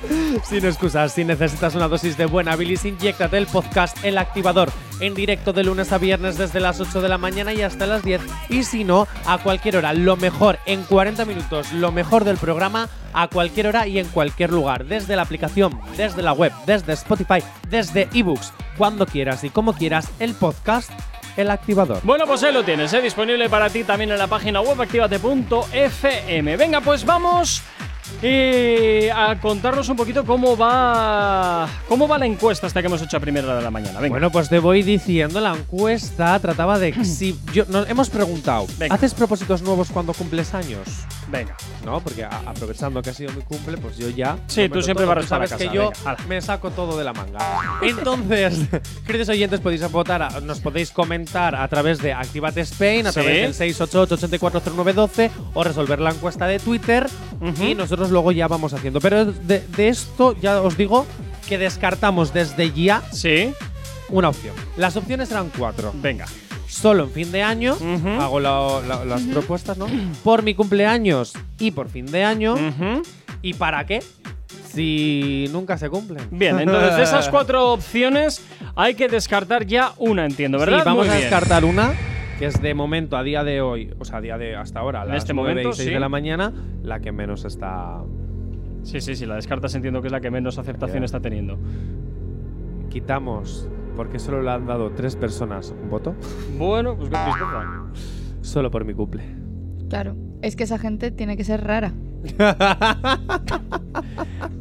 [0.45, 5.15] Sin excusas, si necesitas una dosis de buena bilis, inyectate el podcast El Activador en
[5.15, 8.21] directo de lunes a viernes desde las 8 de la mañana y hasta las 10.
[8.51, 12.88] Y si no, a cualquier hora, lo mejor en 40 minutos, lo mejor del programa
[13.12, 17.42] a cualquier hora y en cualquier lugar, desde la aplicación, desde la web, desde Spotify,
[17.68, 20.90] desde ebooks, cuando quieras y como quieras, el podcast
[21.37, 22.01] El Activador.
[22.03, 23.01] Bueno, pues ahí lo tienes, ¿eh?
[23.01, 26.57] disponible para ti también en la página web activate.fm.
[26.57, 27.62] Venga, pues vamos
[28.20, 33.16] eh, a contarnos un poquito cómo va cómo va la encuesta hasta que hemos hecho
[33.16, 33.98] a primera hora de la mañana.
[34.01, 34.12] Venga.
[34.12, 38.94] Bueno, pues te voy diciendo, la encuesta trataba de si yo nos hemos preguntado, Venga.
[38.94, 40.87] ¿haces propósitos nuevos cuando cumples años?
[41.29, 41.57] venga.
[41.85, 42.01] ¿no?
[42.01, 44.37] Porque a- aprovechando que ha sido mi cumple, pues yo ya.
[44.48, 45.09] Sí, tú siempre todo.
[45.14, 47.38] barres para sabes casa, que yo venga, me saco todo de la manga.
[47.81, 48.59] Entonces,
[49.07, 53.20] queridos oyentes, podéis votar, a- nos podéis comentar a través de Activate Spain, a Sí.
[53.20, 57.07] través del 688-840912 o resolver la encuesta de Twitter
[57.40, 57.62] Ujú.
[57.64, 59.01] y nosotros luego ya vamos haciendo.
[59.01, 61.07] Pero de, de esto ya os digo
[61.49, 63.53] que descartamos desde ya Sí,
[64.09, 64.55] una opción.
[64.77, 66.27] Las opciones eran cuatro venga.
[66.69, 67.75] solo en fin de año.
[67.75, 68.09] Ujú.
[68.21, 69.87] Hago la- la- las propuestas, ¿no?
[70.25, 72.55] Por mi cumpleaños y por fin de año.
[72.55, 73.03] Ujú.
[73.43, 74.03] ¿Y para qué?
[74.73, 76.27] Si nunca se cumplen.
[76.31, 78.41] Bien, entonces de esas cuatro opciones
[78.77, 80.79] hay que descartar ya una, entiendo, ¿verdad?
[80.79, 81.23] Sí, vamos Muy a bien.
[81.31, 81.93] descartar una,
[82.42, 85.02] que es de momento, a día de hoy, o sea, a día de hasta ahora,
[85.02, 85.94] a las este 9 momento, y 6 sí.
[85.94, 86.52] de la mañana,
[86.83, 88.02] la que menos está.
[88.83, 91.57] Sí, sí, sí, la descartas entiendo que es la que menos aceptación está teniendo.
[92.90, 96.16] Quitamos, porque solo le han dado tres personas un voto,
[96.59, 97.85] Bueno, pues tristeza.
[98.40, 99.22] solo por mi cumple.
[99.88, 100.16] Claro.
[100.40, 101.92] Es que esa gente tiene que ser rara.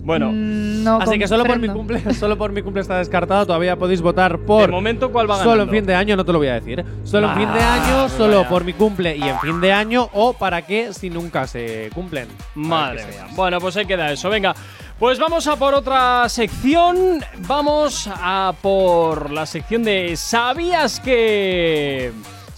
[0.04, 3.46] Bueno, Mm, no Así que solo por mi cumple, solo por mi cumple está descartado.
[3.46, 4.64] Todavía podéis votar por.
[4.66, 5.52] de momento, ¿cuál va ganando?
[5.52, 6.84] Solo en fin de año, no te lo voy a decir.
[7.04, 8.50] Solo en fin de año, Ah, solo vaya.
[8.50, 12.28] por mi cumple y en fin de año, o para qué si nunca se cumplen.
[12.56, 13.28] Madre mía.
[13.36, 14.30] Bueno, pues ahí queda eso.
[14.30, 14.56] Venga,
[14.98, 17.20] pues vamos a por otra sección.
[17.48, 22.12] Vamos a por la sección de ¿Sabías que...?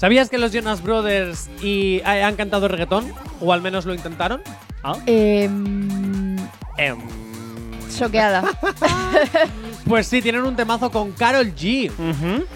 [0.04, 3.14] ¿Sabías que los Jonas Brothers y, eh, han cantado reggaetón?
[3.40, 4.42] O al menos lo intentaron.
[4.84, 6.36] Ah, Em,
[6.76, 6.98] Em,
[7.98, 8.44] choqueada.
[9.88, 11.92] Pues sí, tienen un temazo con Carol G.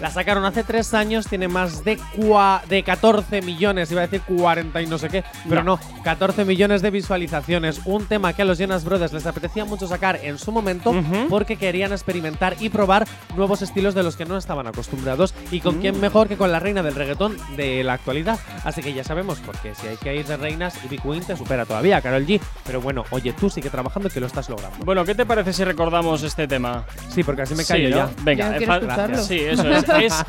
[0.00, 4.22] La sacaron hace tres años, tiene más de, cua- de 14 millones, iba a decir
[4.22, 5.78] 40 y no sé qué, pero no.
[6.04, 7.82] 14 millones de visualizaciones.
[7.84, 10.94] Un tema que a los Jonas Brothers les apetecía mucho sacar en su momento
[11.28, 15.34] porque querían experimentar y probar nuevos estilos de los que no estaban acostumbrados.
[15.50, 15.80] Y con Mm.
[15.80, 18.38] quién mejor que con la reina del reggaetón de la actualidad.
[18.64, 21.66] Así que ya sabemos, porque si hay que ir de reinas, Ivy Queen te supera
[21.66, 22.40] todavía, Carol G.
[22.64, 24.78] Pero bueno, oye, tú sigue trabajando que lo estás logrando.
[24.84, 26.84] Bueno, ¿qué te parece si recordamos este tema?
[27.10, 27.96] Sí, porque así me Sí, callo ¿no?
[27.96, 28.10] ya.
[28.22, 29.22] Venga, Yo eh, escucharlo.
[29.22, 29.84] Sí, eso es.
[29.98, 30.24] Es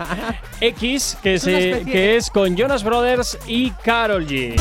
[0.62, 4.56] X, que, Es que es con Jonas Brothers y Carol G.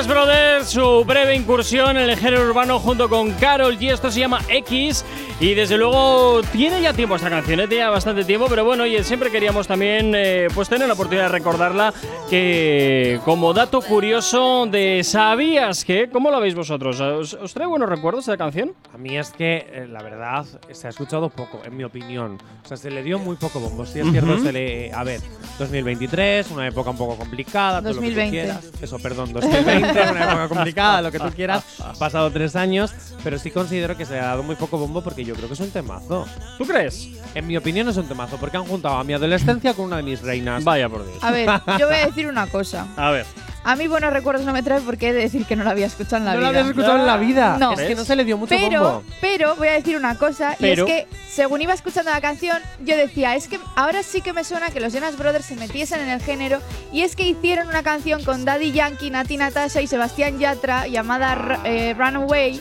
[0.00, 3.92] Jonas Brothers, su breve incursión en el género urbano junto con Carol G.
[3.92, 5.04] Esto se llama X.
[5.40, 7.66] Y desde luego tiene ya tiempo esta canción, ¿eh?
[7.66, 11.24] tiene ya bastante tiempo, pero bueno, oye, siempre queríamos también eh, pues tener la oportunidad
[11.24, 11.94] de recordarla
[12.28, 16.10] que como dato curioso de ¿sabías que?
[16.10, 17.00] ¿Cómo lo veis vosotros?
[17.00, 18.74] ¿Os, os trae buenos recuerdos de la canción?
[18.94, 22.36] A mí es que, eh, la verdad, se ha escuchado poco, en mi opinión.
[22.62, 23.86] O sea, se le dio muy poco bombo.
[23.86, 24.42] Sí, es cierto, Ujú.
[24.44, 24.92] se le.
[24.92, 25.20] A ver,
[25.58, 28.30] 2023, una época un poco complicada, todo lo que tú 2020.
[28.30, 28.70] quieras.
[28.82, 31.64] Eso, perdón, 2020, una época complicada, lo que tú quieras.
[31.82, 32.92] Han pasado tres años,
[33.24, 35.54] pero sí considero que se le ha dado muy poco bombo porque yo creo que
[35.54, 36.26] es un temazo.
[36.58, 37.08] ¿Tú crees?
[37.34, 40.02] En mi opinión es un temazo, porque han juntado a mi adolescencia con una de
[40.02, 40.62] mis reinas.
[40.64, 41.22] Vaya por Dios.
[41.22, 42.86] A ver, yo voy a decir una cosa.
[42.96, 43.24] A ver.
[43.62, 45.86] A mí buenos recuerdos no me trae porque he de decir que no la había
[45.86, 46.52] escuchado en la no vida.
[46.52, 47.56] la habías escuchado en la vida.
[47.58, 47.72] No.
[47.72, 49.02] Es que no se le dio mucho Pero, bombo.
[49.20, 50.88] pero voy a decir una cosa Pero.
[50.88, 54.32] y es que según iba escuchando la canción yo decía es que ahora sí que
[54.32, 56.60] me suena que los Jonas Brothers se metiesen en el género
[56.92, 61.60] y es que hicieron una canción con Daddy Yankee, Nati Natasha y Sebastián Yatra llamada
[61.64, 62.60] eh, Runaway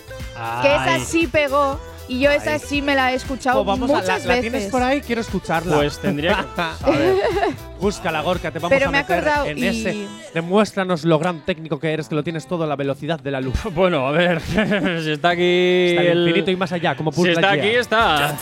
[0.61, 1.79] que esa sí pegó
[2.09, 4.41] y yo esa sí me la he escuchado Oh, vamos a, muchas la, la veces.
[4.51, 5.77] tienes por ahí, quiero escucharla.
[5.77, 6.61] Pues tendría que.
[6.61, 7.15] A ver.
[7.79, 10.07] Busca la Gorka, te vamos Pero a me he meter acordado en y- ese.
[10.33, 13.39] Demuéstranos lo gran técnico que eres, que lo tienes todo a la velocidad de la
[13.39, 13.55] luz.
[13.73, 14.41] Bueno, a ver.
[14.41, 15.89] si está aquí.
[15.91, 18.35] Está el infinito y más allá, como Si está aquí, está.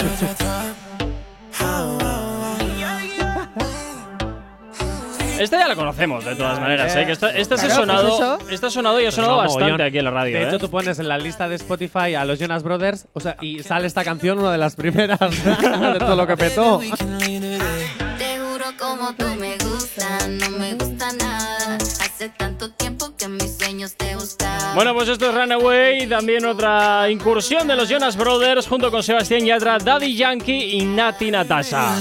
[5.39, 7.05] Esta ya la conocemos de todas maneras, ¿eh?
[7.05, 8.39] Que esta, esta se ha Claro, pues sonado.
[8.49, 9.81] esta ha sonado y ha sonado No, bastante mogollón.
[9.87, 10.37] aquí en la radio.
[10.37, 10.47] De ¿eh?
[10.47, 13.61] hecho, tú pones en la lista de Spotify a los Jonas Brothers o sea, y
[13.63, 16.79] sale esta canción, una de las primeras de todo lo que petó.
[16.79, 21.75] Te juro como tú me gustas, no me gusta nada.
[21.77, 24.73] Hace tanto tiempo que mis sueños te buscaba.
[24.73, 29.03] Bueno, pues esto es Runaway, y también otra incursión de los Jonas Brothers junto con
[29.03, 31.93] Sebastián Yatra, Daddy Yankee y Nati Natasha.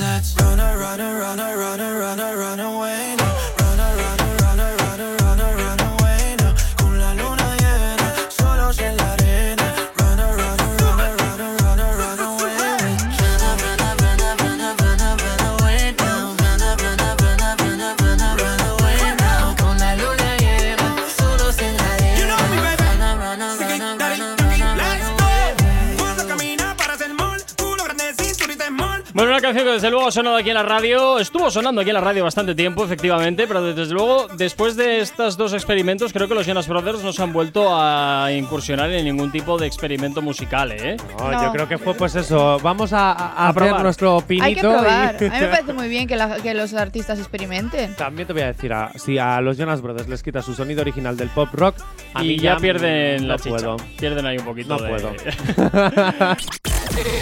[29.86, 32.56] Desde luego ha sonado aquí en la radio, estuvo sonando aquí en la radio bastante
[32.56, 37.04] tiempo, efectivamente, pero desde luego, después de estos dos experimentos, creo que los Jonas Brothers
[37.04, 40.96] no se han vuelto a incursionar en ningún tipo de experimento musical, ¿eh?
[41.18, 41.42] No, No.
[41.44, 42.58] Yo creo que fue pues eso.
[42.64, 43.82] Vamos a, a A hacer probar.
[43.84, 44.44] nuestro pinito.
[44.44, 45.16] Hay que probar.
[45.20, 47.94] y- A mí me parece muy bien que, la- que los artistas experimenten.
[47.94, 50.80] También te voy a decir, a- si a los Jonas Brothers les quita su sonido
[50.80, 51.76] original del pop rock,
[52.12, 53.50] a y mí ya ya pierden no la chicha.
[53.50, 53.76] puedo.
[54.00, 55.12] Pierden ahí un poquito No de- puedo.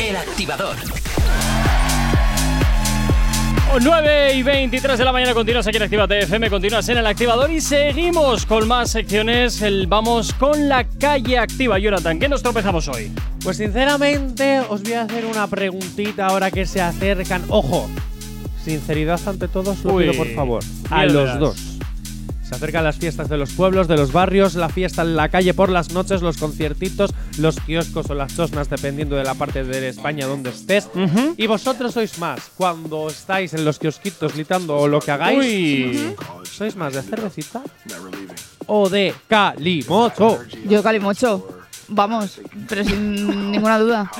[0.01, 0.77] El activador.
[3.83, 7.51] 9 y 23 de la mañana continúas aquí en Actívate FM, continúas en el activador
[7.51, 9.61] y seguimos con más secciones.
[9.63, 11.79] El, vamos con la calle activa.
[11.79, 13.11] Jonathan, ¿qué nos tropezamos hoy?
[13.43, 17.43] Pues sinceramente os voy a hacer una preguntita ahora que se acercan.
[17.49, 17.91] Ojo,
[18.65, 20.63] sinceridad ante todos, lo Uy, pido por favor.
[20.91, 21.39] A los verás.
[21.41, 21.74] dos.
[22.45, 25.55] Se acercan las fiestas de los pueblos, de los barrios, la fiesta en la calle
[25.55, 29.89] por las noches, los conciertitos, los kioscos o las chosnas, dependiendo de la parte de
[29.89, 30.91] España donde estés.
[31.37, 35.39] Y vosotros sois más cuando estáis en los kiosquitos gritando o lo que hagáis.
[35.39, 36.15] Uy.
[36.45, 37.63] ¿Sois más de cervecita
[38.67, 40.39] o de calimocho?
[40.69, 41.49] Yo calimocho.
[41.89, 44.11] Vamos, pero sin ninguna duda.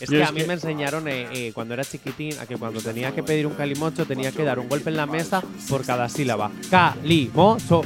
[0.00, 3.12] Es que a mí me enseñaron eh, eh, cuando era chiquitín a que cuando tenía
[3.14, 6.50] que pedir un calimocho tenía que dar un golpe en la mesa por cada sílaba.
[6.70, 7.82] Calimocho.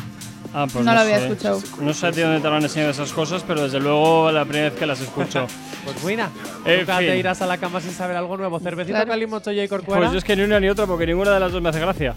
[0.54, 1.24] Ah, pues No lo había sé.
[1.26, 1.60] escuchado.
[1.80, 4.44] No sé a ti dónde te lo han enseñado esas cosas, pero desde luego la
[4.46, 5.46] primera vez que las escucho.
[5.84, 6.28] Pues buena.
[6.66, 7.06] En Nunca fin.
[7.06, 8.58] te irás a la cama sin saber algo nuevo.
[8.60, 9.10] Cervecita, Claro.
[9.10, 10.00] calimocho y corcuera.
[10.00, 11.80] Pues yo es que ni una ni otra porque ninguna de las dos me hace
[11.80, 12.14] gracia.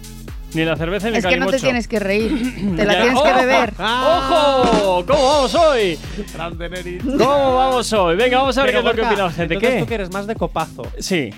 [0.54, 2.32] Ni la cerveza ni el Es que no te tienes que reír,
[2.76, 3.74] te la tienes que beber.
[3.80, 5.06] ¡Ojo!
[5.06, 5.98] ¿Cómo vamos hoy?
[6.34, 7.04] Grande, Nerit.
[7.04, 8.16] ¿Cómo vamos hoy?
[8.18, 9.58] Venga, vamos a ver Pero, qué es lo que opina la gente.
[9.58, 9.80] ¿Qué?
[9.80, 10.84] tú que eres más de copazo.
[11.00, 11.30] Sí.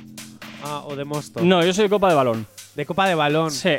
[0.64, 1.42] Ah, o de mosto.
[1.42, 2.48] No, yo soy de copa de balón.
[2.76, 3.52] De copa de balón.
[3.52, 3.76] Sí.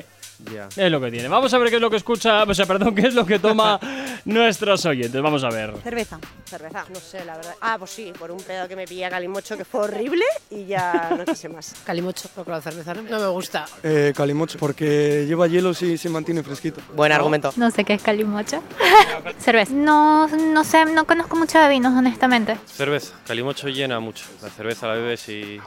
[0.52, 0.68] Ya.
[0.76, 1.28] Es lo que tiene.
[1.28, 3.38] Vamos a ver qué es lo que escucha, o sea, perdón, qué es lo que
[3.38, 3.78] toma
[4.24, 5.20] nuestros oyentes.
[5.20, 5.74] Vamos a ver.
[5.82, 6.18] Cerveza.
[6.44, 7.54] Cerveza, no sé, la verdad.
[7.60, 11.10] Ah, pues sí, por un pedo que me pilla Calimocho que fue horrible y ya
[11.16, 11.74] no quise más.
[11.84, 13.66] Calimocho, porque la cerveza no, no me gusta.
[13.82, 16.80] Eh, calimocho, porque lleva hielo y se mantiene fresquito.
[16.94, 17.52] Buen argumento.
[17.56, 18.62] No sé qué es calimocho.
[19.38, 19.72] Cerveza.
[19.72, 22.56] No, no sé, no conozco mucho de vinos, honestamente.
[22.66, 23.14] Cerveza.
[23.26, 24.24] Calimocho llena mucho.
[24.42, 25.60] La cerveza la bebes y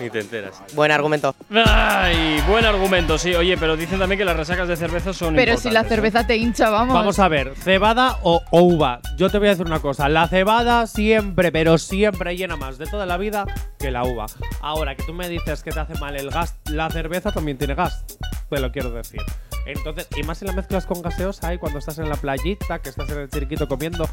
[0.00, 0.62] ni te enteras.
[0.74, 1.34] Buen argumento.
[1.64, 3.34] Ay, buen argumento, sí.
[3.34, 5.88] Oye, pero dicen también que las resacas de cerveza son Pero si la ¿eh?
[5.88, 6.94] cerveza te hincha, vamos.
[6.94, 9.00] Vamos a ver, cebada o uva.
[9.16, 12.86] Yo te voy a decir una cosa, la cebada siempre, pero siempre llena más de
[12.86, 13.44] toda la vida
[13.78, 14.26] que la uva.
[14.60, 17.74] Ahora que tú me dices que te hace mal el gas, la cerveza también tiene
[17.74, 18.04] gas,
[18.48, 19.20] te lo quiero decir.
[19.66, 22.88] Entonces, y más si la mezclas con gaseosa y cuando estás en la playita, que
[22.88, 24.08] estás en el chiriquito comiendo,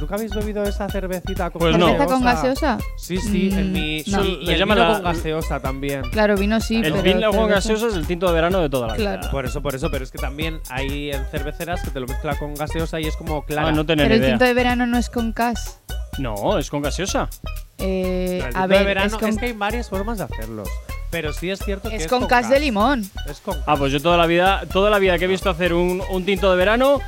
[0.00, 1.88] ¿nunca habéis bebido esa cervecita con Pues no.
[1.88, 2.78] ¿Cerveza con gaseosa?
[2.96, 4.22] Sí, sí, en Mm, mi no.
[4.22, 6.02] sí, Le el llaman vino la- con gaseosa también.
[6.10, 8.86] Claro, vino sí, El pero vino con gaseosa es el tinto de verano de toda
[8.88, 9.18] la vida.
[9.18, 9.30] Claro.
[9.30, 12.36] Por eso, por eso, pero es que también hay en cerveceras que te lo mezcla
[12.38, 13.68] con gaseosa y es como clara.
[13.68, 14.30] Ah, no tener Pero el idea.
[14.32, 15.80] tinto de verano no es con cas.
[16.18, 17.28] No, es con gaseosa.
[17.78, 20.24] Eh, el a tinto ver, de verano es con, es que hay varias formas de
[20.24, 20.68] hacerlos.
[21.14, 23.08] Pero sí es cierto que es es con cas de limón.
[23.30, 25.72] Es con Ah, pues yo toda la vida, toda la vida que he visto hacer
[25.72, 26.98] un, un tinto de verano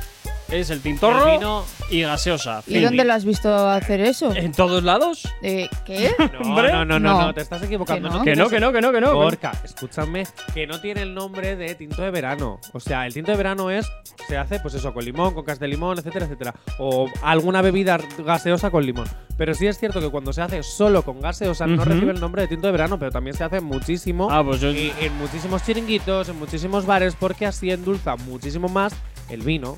[0.49, 2.63] es el tintorro El vino- y gaseosa.
[2.67, 4.33] ¿Y dónde lo has visto hacer eso?
[4.35, 5.27] ¿En todos lados?
[5.41, 6.11] Eh, ¿Qué?
[6.33, 7.21] No, no, no, no, No.
[7.27, 8.09] no, te estás equivocando.
[8.09, 8.49] Que no.
[8.49, 9.13] Que no, que no, que no, no.
[9.15, 12.59] Gorka, escúchame, que no tiene el nombre de tinto de verano.
[12.73, 13.87] O sea, el tinto de verano es,
[14.27, 16.53] se hace, pues eso, con limón, con cas de limón, etcétera, etcétera.
[16.79, 19.07] O alguna bebida gaseosa con limón.
[19.37, 21.85] Pero sí es cierto que cuando se hace solo con gaseosa no Ujú.
[21.91, 24.71] recibe el nombre de tinto de verano, pero también se hace muchísimo Ah, pues yo.
[24.71, 28.93] y en muchísimos chiringuitos, en muchísimos bares, porque así endulza muchísimo más
[29.29, 29.77] el vino.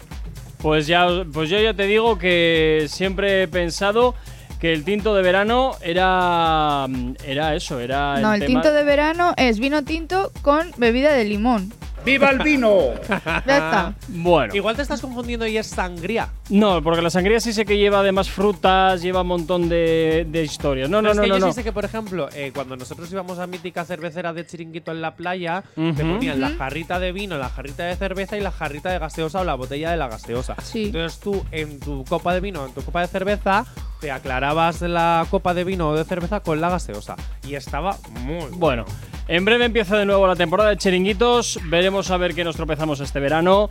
[0.62, 4.14] Pues ya, pues yo ya te digo que siempre he pensado
[4.60, 6.86] que el tinto de verano era.
[7.26, 8.20] Era eso, era.
[8.20, 11.72] No, el tema- tinto de verano es vino tinto con bebida de limón.
[12.12, 12.80] ¡Viva el vino!
[13.46, 13.94] Ya está.
[14.08, 14.56] Bueno.
[14.56, 16.30] Igual te estás confundiendo y es sangría.
[16.50, 20.44] No, porque la sangría sí sé que lleva además frutas, lleva un montón de, de
[20.44, 20.90] historias.
[20.90, 21.36] No, no, es no, que no.
[21.38, 21.52] yo no.
[21.52, 25.02] sí sé que, por ejemplo, eh, cuando nosotros íbamos a mítica cervecera de chiringuito en
[25.02, 25.96] la playa, te Ujú.
[25.96, 29.44] ponían la jarrita de vino, la jarrita de cerveza y la jarrita de gaseosa o
[29.44, 30.56] la botella de la gaseosa.
[30.62, 30.86] Sí.
[30.86, 33.66] Entonces tú, en tu copa de vino, en tu copa de cerveza,
[34.00, 37.16] te aclarabas la copa de vino o de cerveza con la gaseosa.
[37.48, 38.86] Y estaba muy Bueno,
[39.28, 41.60] en breve empieza de nuevo la temporada de chiringuitos.
[41.66, 43.70] Veremos a ver qué nos tropezamos este verano.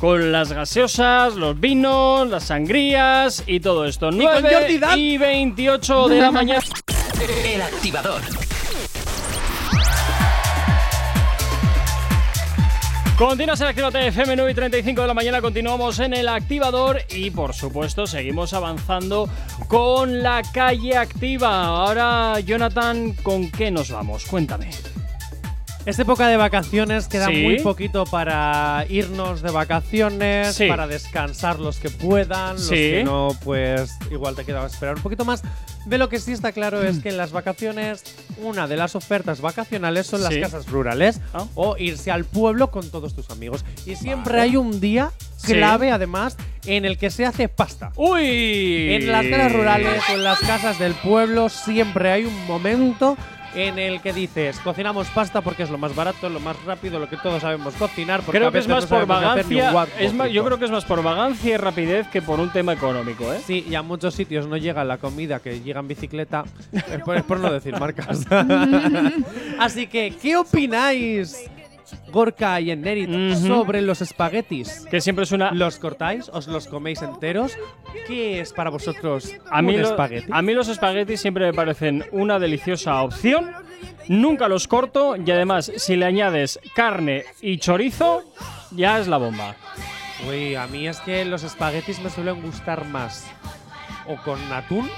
[0.00, 4.08] Con las gaseosas, los vinos, las sangrías y todo esto.
[4.08, 4.98] con 9 Jordi Dan.
[4.98, 6.62] y 28 de la mañana.
[7.44, 8.20] El activador.
[13.18, 15.40] Continuas en Actívate FM 9 y 35 de la mañana.
[15.40, 19.26] Continuamos en el activador y, por supuesto, seguimos avanzando
[19.68, 21.64] con la calle activa.
[21.64, 24.26] Ahora, Jonathan, ¿con qué nos vamos?
[24.26, 24.68] Cuéntame.
[25.86, 27.42] Es época de vacaciones, queda Sí.
[27.44, 30.66] muy poquito para irnos de vacaciones, Sí.
[30.66, 35.24] para descansar los que puedan, los que no, pues igual te queda esperar un poquito
[35.24, 35.42] más.
[35.86, 38.02] De lo que sí está claro es que en las vacaciones,
[38.42, 41.44] una de las ofertas vacacionales son las casas rurales Ah.
[41.54, 43.64] o irse al pueblo con todos tus amigos.
[43.86, 44.42] Y siempre Vale.
[44.50, 45.12] hay un día
[45.44, 47.92] clave, además, en el que se hace pasta.
[47.94, 48.92] ¡Uy!
[48.94, 53.16] En las casas rurales o en las casas del pueblo siempre hay un momento
[53.56, 57.08] en el que dices, cocinamos pasta porque es lo más barato, lo más rápido, lo
[57.08, 58.20] que todos sabemos cocinar.
[58.20, 59.88] Porque Creo a que es veces más no por vagancia.
[59.98, 62.74] Es más, yo creo que es más por vagancia y rapidez que por un tema
[62.74, 63.40] económico, ¿eh?
[63.44, 66.44] Sí, y a muchos sitios no llega la comida que llega en bicicleta.
[66.72, 68.26] es, por, es por no decir marcas.
[69.58, 71.50] Así que, ¿qué opináis,
[72.10, 73.46] Gorka y Ennerit, Ujú.
[73.46, 74.86] sobre los espaguetis?
[74.90, 75.50] Que siempre es una.
[75.52, 76.28] ¿Los cortáis?
[76.30, 77.52] ¿Os los coméis enteros?
[78.06, 80.26] ¿Qué es para vosotros A mí, un lo- espagueti?
[80.30, 83.50] a mí los espaguetis siempre me parecen una deliciosa opción.
[84.08, 88.22] Nunca los corto y además, si le añades carne y chorizo,
[88.70, 89.56] ya es la bomba.
[90.28, 93.26] Uy, a mí es que los espaguetis me suelen gustar más
[94.08, 94.88] o con atún,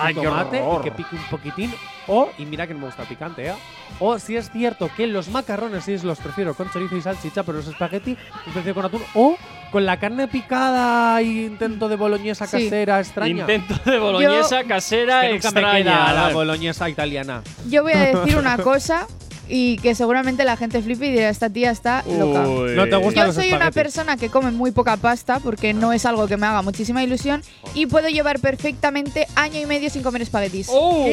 [0.00, 0.80] Ay, qué tomate horror.
[0.80, 1.74] y que pique un poquitín,
[2.06, 3.54] o, y mira que no me gusta el picante, ¿eh?
[4.00, 7.58] O si es cierto que los macarrones sí los prefiero con chorizo y salchicha, pero
[7.58, 9.36] los espagueti los prefiero con atún, o
[9.72, 12.64] con la carne picada y intento de boloñesa Sí.
[12.64, 13.40] casera extraña.
[13.40, 15.72] Intento de boloñesa casera Es que nunca extraña.
[15.74, 17.42] me queda la boloñesa italiana.
[17.68, 19.06] Yo voy a decir una cosa
[19.48, 22.46] y que seguramente la gente flipe y dirá, esta tía está loca.
[22.46, 22.74] Uy.
[22.76, 23.74] No te gustan Yo los soy una espaguetis.
[23.82, 27.42] persona que come muy poca pasta porque no es algo que me haga muchísima ilusión
[27.74, 30.68] y puedo llevar perfectamente año y medio sin comer espaguetis.
[30.70, 31.06] ¡Oh!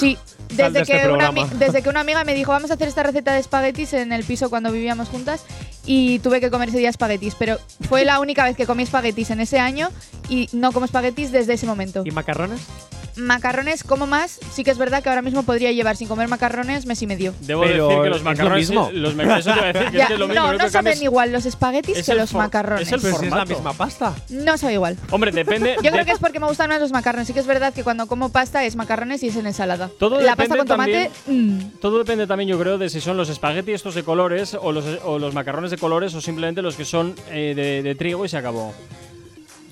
[0.00, 0.16] Sí,
[0.56, 1.40] Sal de desde este que, una, programa.
[1.42, 4.12] ami- desde que una amiga me dijo vamos a hacer esta receta de espaguetis en
[4.12, 5.42] el piso cuando vivíamos juntas
[5.84, 7.58] y tuve que comer ese día espaguetis, pero
[7.88, 9.90] fue la única vez que comí espaguetis en ese año
[10.28, 12.02] y no como espaguetis desde ese momento.
[12.04, 12.60] ¿Y macarrones?
[13.18, 16.86] Macarrones como más, sí que es verdad que ahora mismo podría llevar sin comer macarrones
[16.86, 17.34] mes y medio.
[17.40, 18.68] Debo Pero decir que los es lo macarrones.
[18.70, 18.90] mismo.
[18.92, 20.42] Los macarrones, eso te iba a decir que Ya, es que es lo mismo.
[20.46, 22.86] no, no saben igual los espaguetis es que los macarrones.
[22.86, 23.54] es el Pero si es la formato.
[23.54, 24.14] misma pasta.
[24.30, 24.96] No sabe igual.
[25.10, 25.74] Hombre, depende.
[25.76, 27.26] Yo de- creo que es porque me gustan más los macarrones.
[27.26, 29.90] Sí que es verdad que cuando como pasta es macarrones y es en ensalada.
[29.98, 33.16] Todo la pasta depende con tomate, mm, Todo depende también, yo creo, de si son
[33.16, 36.76] los espaguetis estos de colores o los, o los macarrones de colores o simplemente los
[36.76, 38.72] que son eh, de, de trigo y se acabó.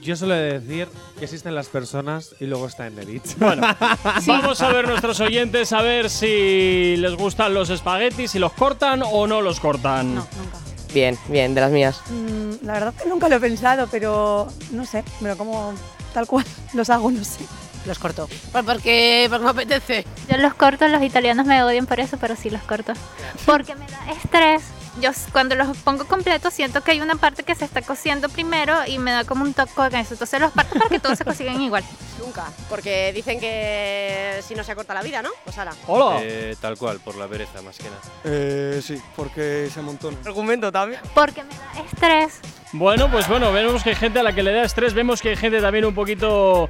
[0.07, 0.87] Yo suelo decir
[1.19, 3.35] que existen las personas y luego está en Neritz.
[3.41, 3.67] Bueno,
[4.27, 9.03] vamos a ver nuestros oyentes a ver si les gustan los espaguetis, si los cortan
[9.05, 10.15] o no los cortan.
[10.15, 10.59] No, nunca.
[10.95, 12.01] Bien, bien, de las mías.
[12.09, 15.75] Mm, la verdad que nunca lo he pensado, pero no sé, pero como
[16.15, 16.45] tal cual
[16.75, 17.45] los hago, no sé.
[17.85, 18.29] Los corto.
[18.53, 20.05] Pues porque, porque me apetece.
[20.31, 22.93] Yo los corto, los italianos me odian por eso, pero sí los corto.
[23.45, 24.63] Porque me da estrés.
[25.01, 28.75] Yo cuando los pongo completos siento que hay una parte que se está cociendo primero
[28.87, 30.15] y me da como un toque con eso.
[30.15, 31.85] Entonces los parto para que todos se cocinen igual.
[32.19, 35.31] Nunca, porque dicen que si no se acorta la vida, ¿no?
[35.45, 35.75] Pues ala.
[35.87, 36.21] Hola.
[36.23, 38.01] Eh, tal cual, por la pereza más que nada.
[38.25, 40.17] Eh, sí, porque se amontona.
[40.25, 41.01] Argumento también.
[41.15, 42.41] Porque me da estrés.
[42.73, 45.31] Bueno, pues bueno, vemos que hay gente a la que le da estrés, vemos que
[45.31, 46.69] hay gente también un poquito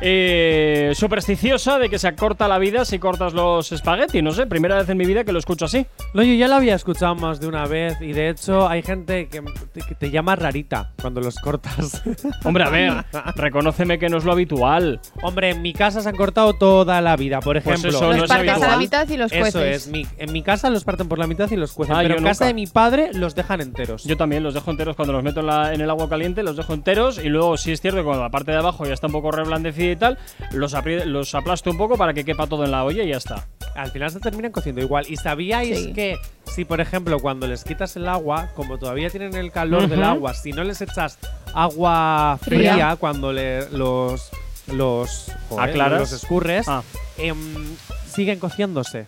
[0.00, 4.22] eh, supersticiosa de que se acorta la vida si cortas los espaguetis.
[4.22, 5.86] No sé, primera vez en mi vida que lo escucho así.
[6.12, 9.28] No, yo ya lo había escuchado más de una vez y de hecho hay gente
[9.28, 9.42] que
[9.72, 12.02] te, que te llama rarita cuando los cortas.
[12.44, 13.04] Hombre, a ver,
[13.36, 14.83] reconóceme que no es lo habitual.
[15.22, 17.90] Hombre, en mi casa se han cortado toda la vida, por Pues ejemplo.
[17.90, 19.86] eso no los es partes a la mitad y los Eso cueces.
[19.86, 22.16] es, mi- en mi casa los parten por la mitad y los cuecen, Ah, pero
[22.18, 22.48] en casa nunca.
[22.48, 24.04] de mi padre los dejan enteros.
[24.04, 26.56] Yo también los dejo enteros cuando los meto en, la- en el agua caliente, los
[26.56, 29.06] dejo enteros y luego sí es cierto que cuando la parte de abajo ya está
[29.06, 30.18] un poco reblandecida y tal,
[30.52, 33.16] los, apri- los aplasto un poco para que quepa todo en la olla y ya
[33.16, 33.46] está.
[33.74, 35.04] Al final se terminan cociendo igual.
[35.08, 35.92] ¿Y sabíais Sí.
[35.92, 40.02] que si, por ejemplo, cuando les quitas el agua, como todavía tienen el calor del
[40.04, 41.18] agua, si no les echas
[41.54, 42.96] agua fría, Fría.
[42.98, 44.30] cuando le, los
[44.68, 46.00] los joder, ¿Aclaras?
[46.00, 46.82] los escurres, Ah.
[47.18, 47.66] em,
[48.14, 49.04] siguen cociéndose.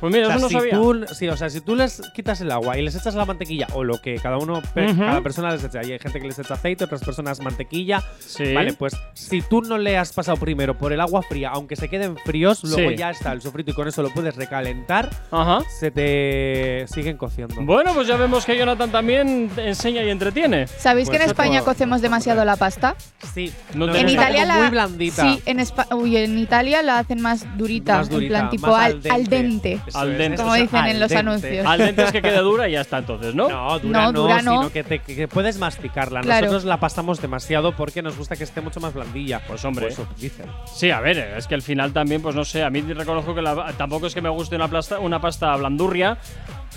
[0.00, 0.74] Pues mira, O sea, eso no si sabía.
[0.74, 3.66] tú, sí, o sea, si tú les quitas el agua y les echas la mantequilla
[3.72, 5.00] o lo que cada uno, pe- Ujú.
[5.00, 8.52] cada persona les echa, y hay gente que les echa aceite, otras personas mantequilla, Sí.
[8.52, 11.88] Vale, pues si tú no le has pasado primero por el agua fría, aunque se
[11.88, 12.96] queden fríos, luego Sí.
[12.96, 15.60] ya está el sofrito y con eso lo puedes recalentar, Ajá.
[15.78, 17.54] se te siguen cociendo.
[17.62, 20.66] Bueno, pues ya vemos que Jonathan también enseña y entretiene.
[20.66, 22.96] ¿Sabéis que en Pues España cocemos demasiado la pasta?
[23.34, 25.22] Sí, No En Italia la muy blandita.
[25.22, 29.00] Sí, en, Espa- uy, en Italia la hacen más durita, Más durita, plan tipo al,
[29.10, 29.80] al dente.
[29.94, 30.36] Al dente.
[30.42, 31.20] Como dicen al en los dente.
[31.28, 31.66] anuncios.
[31.66, 33.48] Al dente es que queda dura y ya está entonces, ¿no?
[33.56, 34.58] No, dura No, no, dura no.
[34.58, 36.20] sino que, te, que puedes masticarla.
[36.20, 36.46] Claro.
[36.46, 39.40] Nosotros la pastamos demasiado porque nos gusta que esté mucho más blandilla.
[39.46, 39.88] Pues hombre.
[39.88, 40.46] Eso dicen.
[40.72, 43.42] Sí, a ver, es que al final también, pues no sé, a mí reconozco que
[43.42, 46.18] la- tampoco es que me guste una, plasta- una pasta blandurria,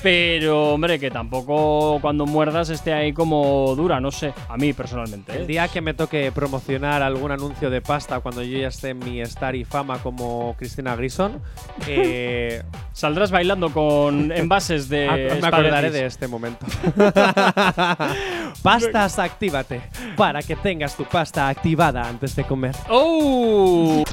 [0.01, 5.33] pero hombre, que tampoco cuando muerdas esté ahí como dura, no sé, a mí personalmente.
[5.33, 5.37] ¿eh?
[5.39, 8.99] El día que me toque promocionar algún anuncio de pasta cuando yo ya esté en
[8.99, 11.41] mi star y fama como Cristina Grison,
[11.87, 12.63] eh,
[12.99, 15.07] Saldrás bailando con envases de.
[15.07, 16.65] Ah, me acordaré de este momento.
[18.61, 19.81] Pastas, actívate.
[20.17, 22.75] Para que tengas tu pasta activada antes de comer.
[22.89, 24.03] ¡Oh!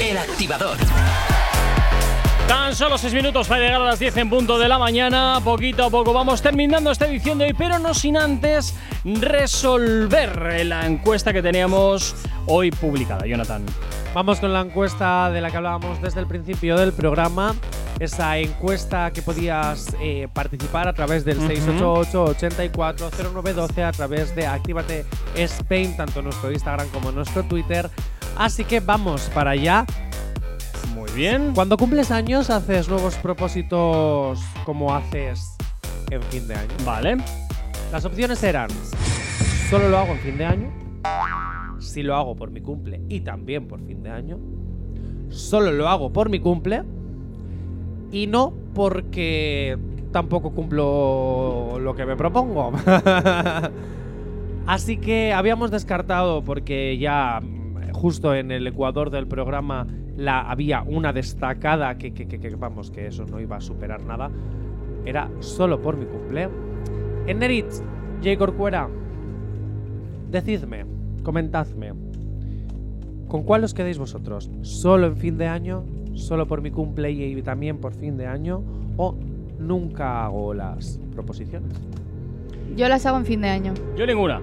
[0.00, 0.78] El activador.
[2.48, 5.40] Tan solo 6 minutos para llegar a las 10 en punto de la mañana.
[5.42, 8.74] Poquito a poco vamos terminando esta edición de hoy, pero no sin antes
[9.04, 12.14] resolver la encuesta que teníamos
[12.46, 13.26] hoy publicada.
[13.26, 13.64] Jonathan.
[14.14, 17.54] Vamos con la encuesta de la que hablábamos desde el principio del programa.
[17.98, 21.48] Esa encuesta que podías eh, participar a través del Ujú.
[22.08, 27.88] 688-840912, a través de Actívate Spain, tanto en nuestro Instagram como en nuestro Twitter.
[28.36, 29.86] Así que vamos para allá.
[31.12, 31.52] Muy bien.
[31.54, 35.56] Cuando cumples años, haces nuevos propósitos como haces
[36.10, 36.70] en fin de año.
[36.86, 37.18] Vale.
[37.92, 38.70] Las opciones eran:
[39.68, 40.72] solo lo hago en fin de año,
[41.80, 44.38] si lo hago por mi cumple y también por fin de año,
[45.28, 46.82] solo lo hago por mi cumple
[48.10, 49.76] y no porque
[50.12, 52.72] tampoco cumplo lo que me propongo.
[54.66, 57.40] Así que habíamos descartado porque ya
[57.92, 59.86] justo en el ecuador del programa
[60.16, 64.02] la había una destacada que, que- que- que, vamos que eso no iba a superar
[64.04, 64.30] nada.
[65.04, 66.48] Era solo por mi cumple.
[67.26, 67.82] En Neritz,
[68.22, 68.36] J.
[68.36, 68.88] Corcuera,
[70.30, 70.84] decidme,
[71.22, 71.92] comentadme,
[73.28, 74.50] ¿con cuál os quedáis vosotros?
[74.62, 75.84] ¿Solo en fin de año
[76.14, 78.62] solo por mi cumple y también por fin de año
[78.98, 79.14] o
[79.58, 81.70] nunca hago las proposiciones.
[82.76, 83.72] Yo las hago en fin de año.
[83.96, 84.40] Yo ninguna.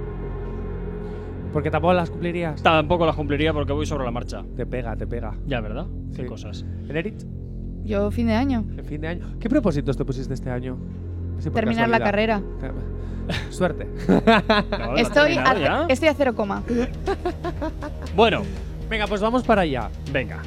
[1.54, 2.62] Porque tampoco las cumplirías.
[2.62, 4.44] Tampoco las cumpliría porque voy sobre la marcha.
[4.56, 5.34] Te pega, te pega.
[5.48, 5.88] Ya, ¿verdad?
[6.16, 6.28] Qué Sí.
[6.28, 6.66] cosas.
[6.88, 7.24] Enerit,
[7.84, 8.66] Yo fin de año.
[8.78, 9.34] en fin de año.
[9.40, 10.78] ¿Qué propósitos te pusiste este año?
[11.40, 12.42] Así por Terminar la casualidad.
[12.50, 12.80] carrera.
[13.50, 13.88] Suerte.
[14.08, 15.86] No, ¿la has Estoy a, terminado ya?
[15.94, 16.64] estoy a cero coma.
[18.16, 18.42] Bueno,
[18.90, 19.90] Venga, pues vamos para allá.
[20.12, 20.40] venga.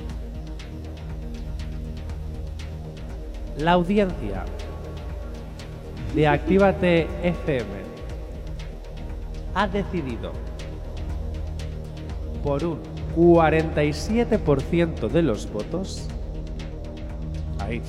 [3.58, 4.44] La audiencia
[6.14, 7.70] de Actívate FM
[9.54, 10.32] ha decidido
[12.42, 12.80] por un
[13.16, 16.08] 47% de los votos.
[17.58, 17.80] Ahí,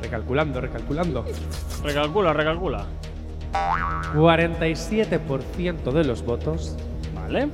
[0.00, 1.24] recalculando, recalculando.
[1.82, 2.86] Recalcula, recalcula.
[4.14, 6.76] 47% de los votos
[7.14, 7.48] Vale.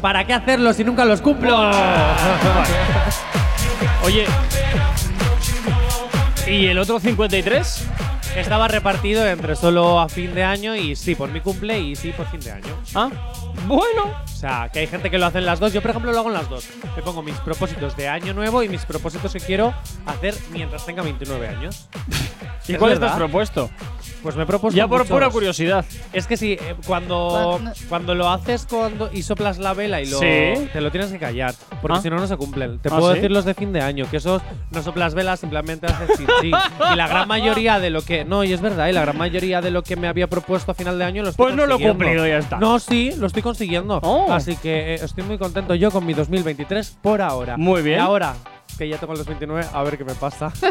[0.00, 1.56] ¿Para qué hacerlo si nunca los cumplo?
[4.04, 4.26] Oye.
[6.46, 7.86] ¿Y el otro 53?
[8.36, 12.12] Estaba repartido entre solo a fin de año y sí por mi cumple y sí
[12.12, 12.76] por fin de año.
[12.94, 13.10] Ah,
[13.66, 14.04] bueno.
[14.24, 15.72] O sea, que hay gente que lo hace en las dos.
[15.72, 16.66] Yo, por ejemplo, lo hago en las dos.
[16.96, 19.74] Me pongo mis propósitos de año nuevo y mis propósitos que quiero
[20.06, 21.88] hacer mientras tenga 29 años.
[22.68, 23.70] ¿Y cuál has propuesto?
[24.22, 25.10] Pues me he propuesto Ya por muchos.
[25.12, 25.84] pura curiosidad.
[26.12, 30.06] Es que sí, eh, cuando, Cuando- cuando lo haces cuando, y soplas la vela y
[30.08, 30.68] lo, Sí.
[30.72, 32.02] te lo tienes que callar, porque Ah.
[32.02, 32.78] si no, no se cumplen.
[32.78, 33.16] Te ¿Ah, puedo sí?
[33.16, 34.40] decir los de fin de año, que esos
[34.70, 36.54] no soplas velas, simplemente haces chin, chin.
[36.92, 38.24] Y la gran mayoría de lo que.
[38.24, 40.74] No, y es verdad, y la gran mayoría de lo que me había propuesto a
[40.76, 42.04] final de año lo estoy Pues no lo he consiguiendo.
[42.04, 42.58] cumplido, ya está.
[42.58, 43.98] No, sí, lo estoy consiguiendo.
[44.04, 44.32] Oh.
[44.32, 47.56] Así que eh, estoy muy contento yo con mi 2023 por ahora.
[47.56, 47.98] Muy bien.
[47.98, 48.34] Y ahora,
[48.82, 50.52] que ya tengo los 29, a ver qué me pasa.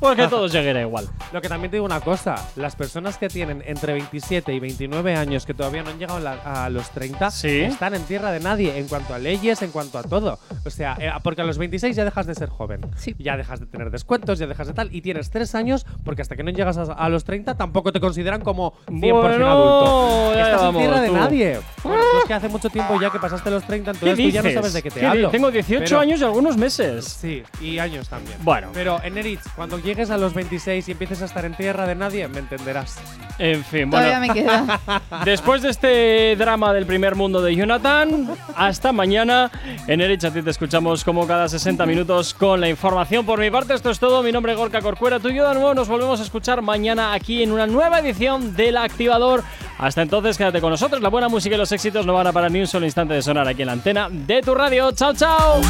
[0.00, 1.08] Pues que todo seguirá igual.
[1.32, 5.16] Lo que también te digo una cosa, las personas que tienen entre 27 y 29
[5.16, 7.62] años que todavía no han llegado a la- a los 30 Sí.
[7.62, 10.38] están en tierra de nadie en cuanto a leyes, en cuanto a todo.
[10.64, 12.82] O sea, eh, porque a los 26 ya dejas de ser joven.
[12.96, 13.16] Sí.
[13.18, 16.36] Ya dejas de tener descuentos, ya dejas de tal y tienes 3 años porque hasta
[16.36, 20.34] que no llegas a, a los 30 tampoco te consideran como 100% Bueno, adulto.
[20.36, 21.14] ya Estás vamos, en tierra de tú.
[21.16, 21.60] nadie.
[21.82, 24.30] Bueno, tú es que hace mucho tiempo ya que pasaste los 30, ¿Qué entonces tú
[24.30, 25.30] ya no sabes de qué te ¿Qué hablo.
[25.30, 27.04] Tengo 18 Pero- años y algunos meses.
[27.04, 27.27] Sí,
[27.60, 28.38] y años también.
[28.42, 28.68] Bueno.
[28.72, 31.94] Pero en Eritz, cuando llegues a los 26 y empieces a estar en tierra de
[31.94, 32.98] nadie, me entenderás.
[33.38, 34.06] En fin, bueno.
[34.06, 34.80] Todavía me queda.
[35.24, 39.50] Después de este drama del primer mundo de Jonathan, hasta mañana.
[39.86, 43.24] En Erich a ti te escuchamos como cada 60 minutos con la información.
[43.24, 44.22] Por mi parte, esto es todo.
[44.22, 45.20] Mi nombre es Gorka Corcuera.
[45.20, 48.56] Tú y yo de nuevo nos volvemos a escuchar mañana aquí en una nueva edición
[48.56, 49.44] del Activador.
[49.78, 51.00] Hasta entonces, quédate con nosotros.
[51.00, 53.22] La buena música y los éxitos no van a parar ni un solo instante de
[53.22, 54.90] sonar aquí en la antena de tu radio.
[54.92, 55.60] ¡Chao, chao!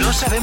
[0.00, 0.12] No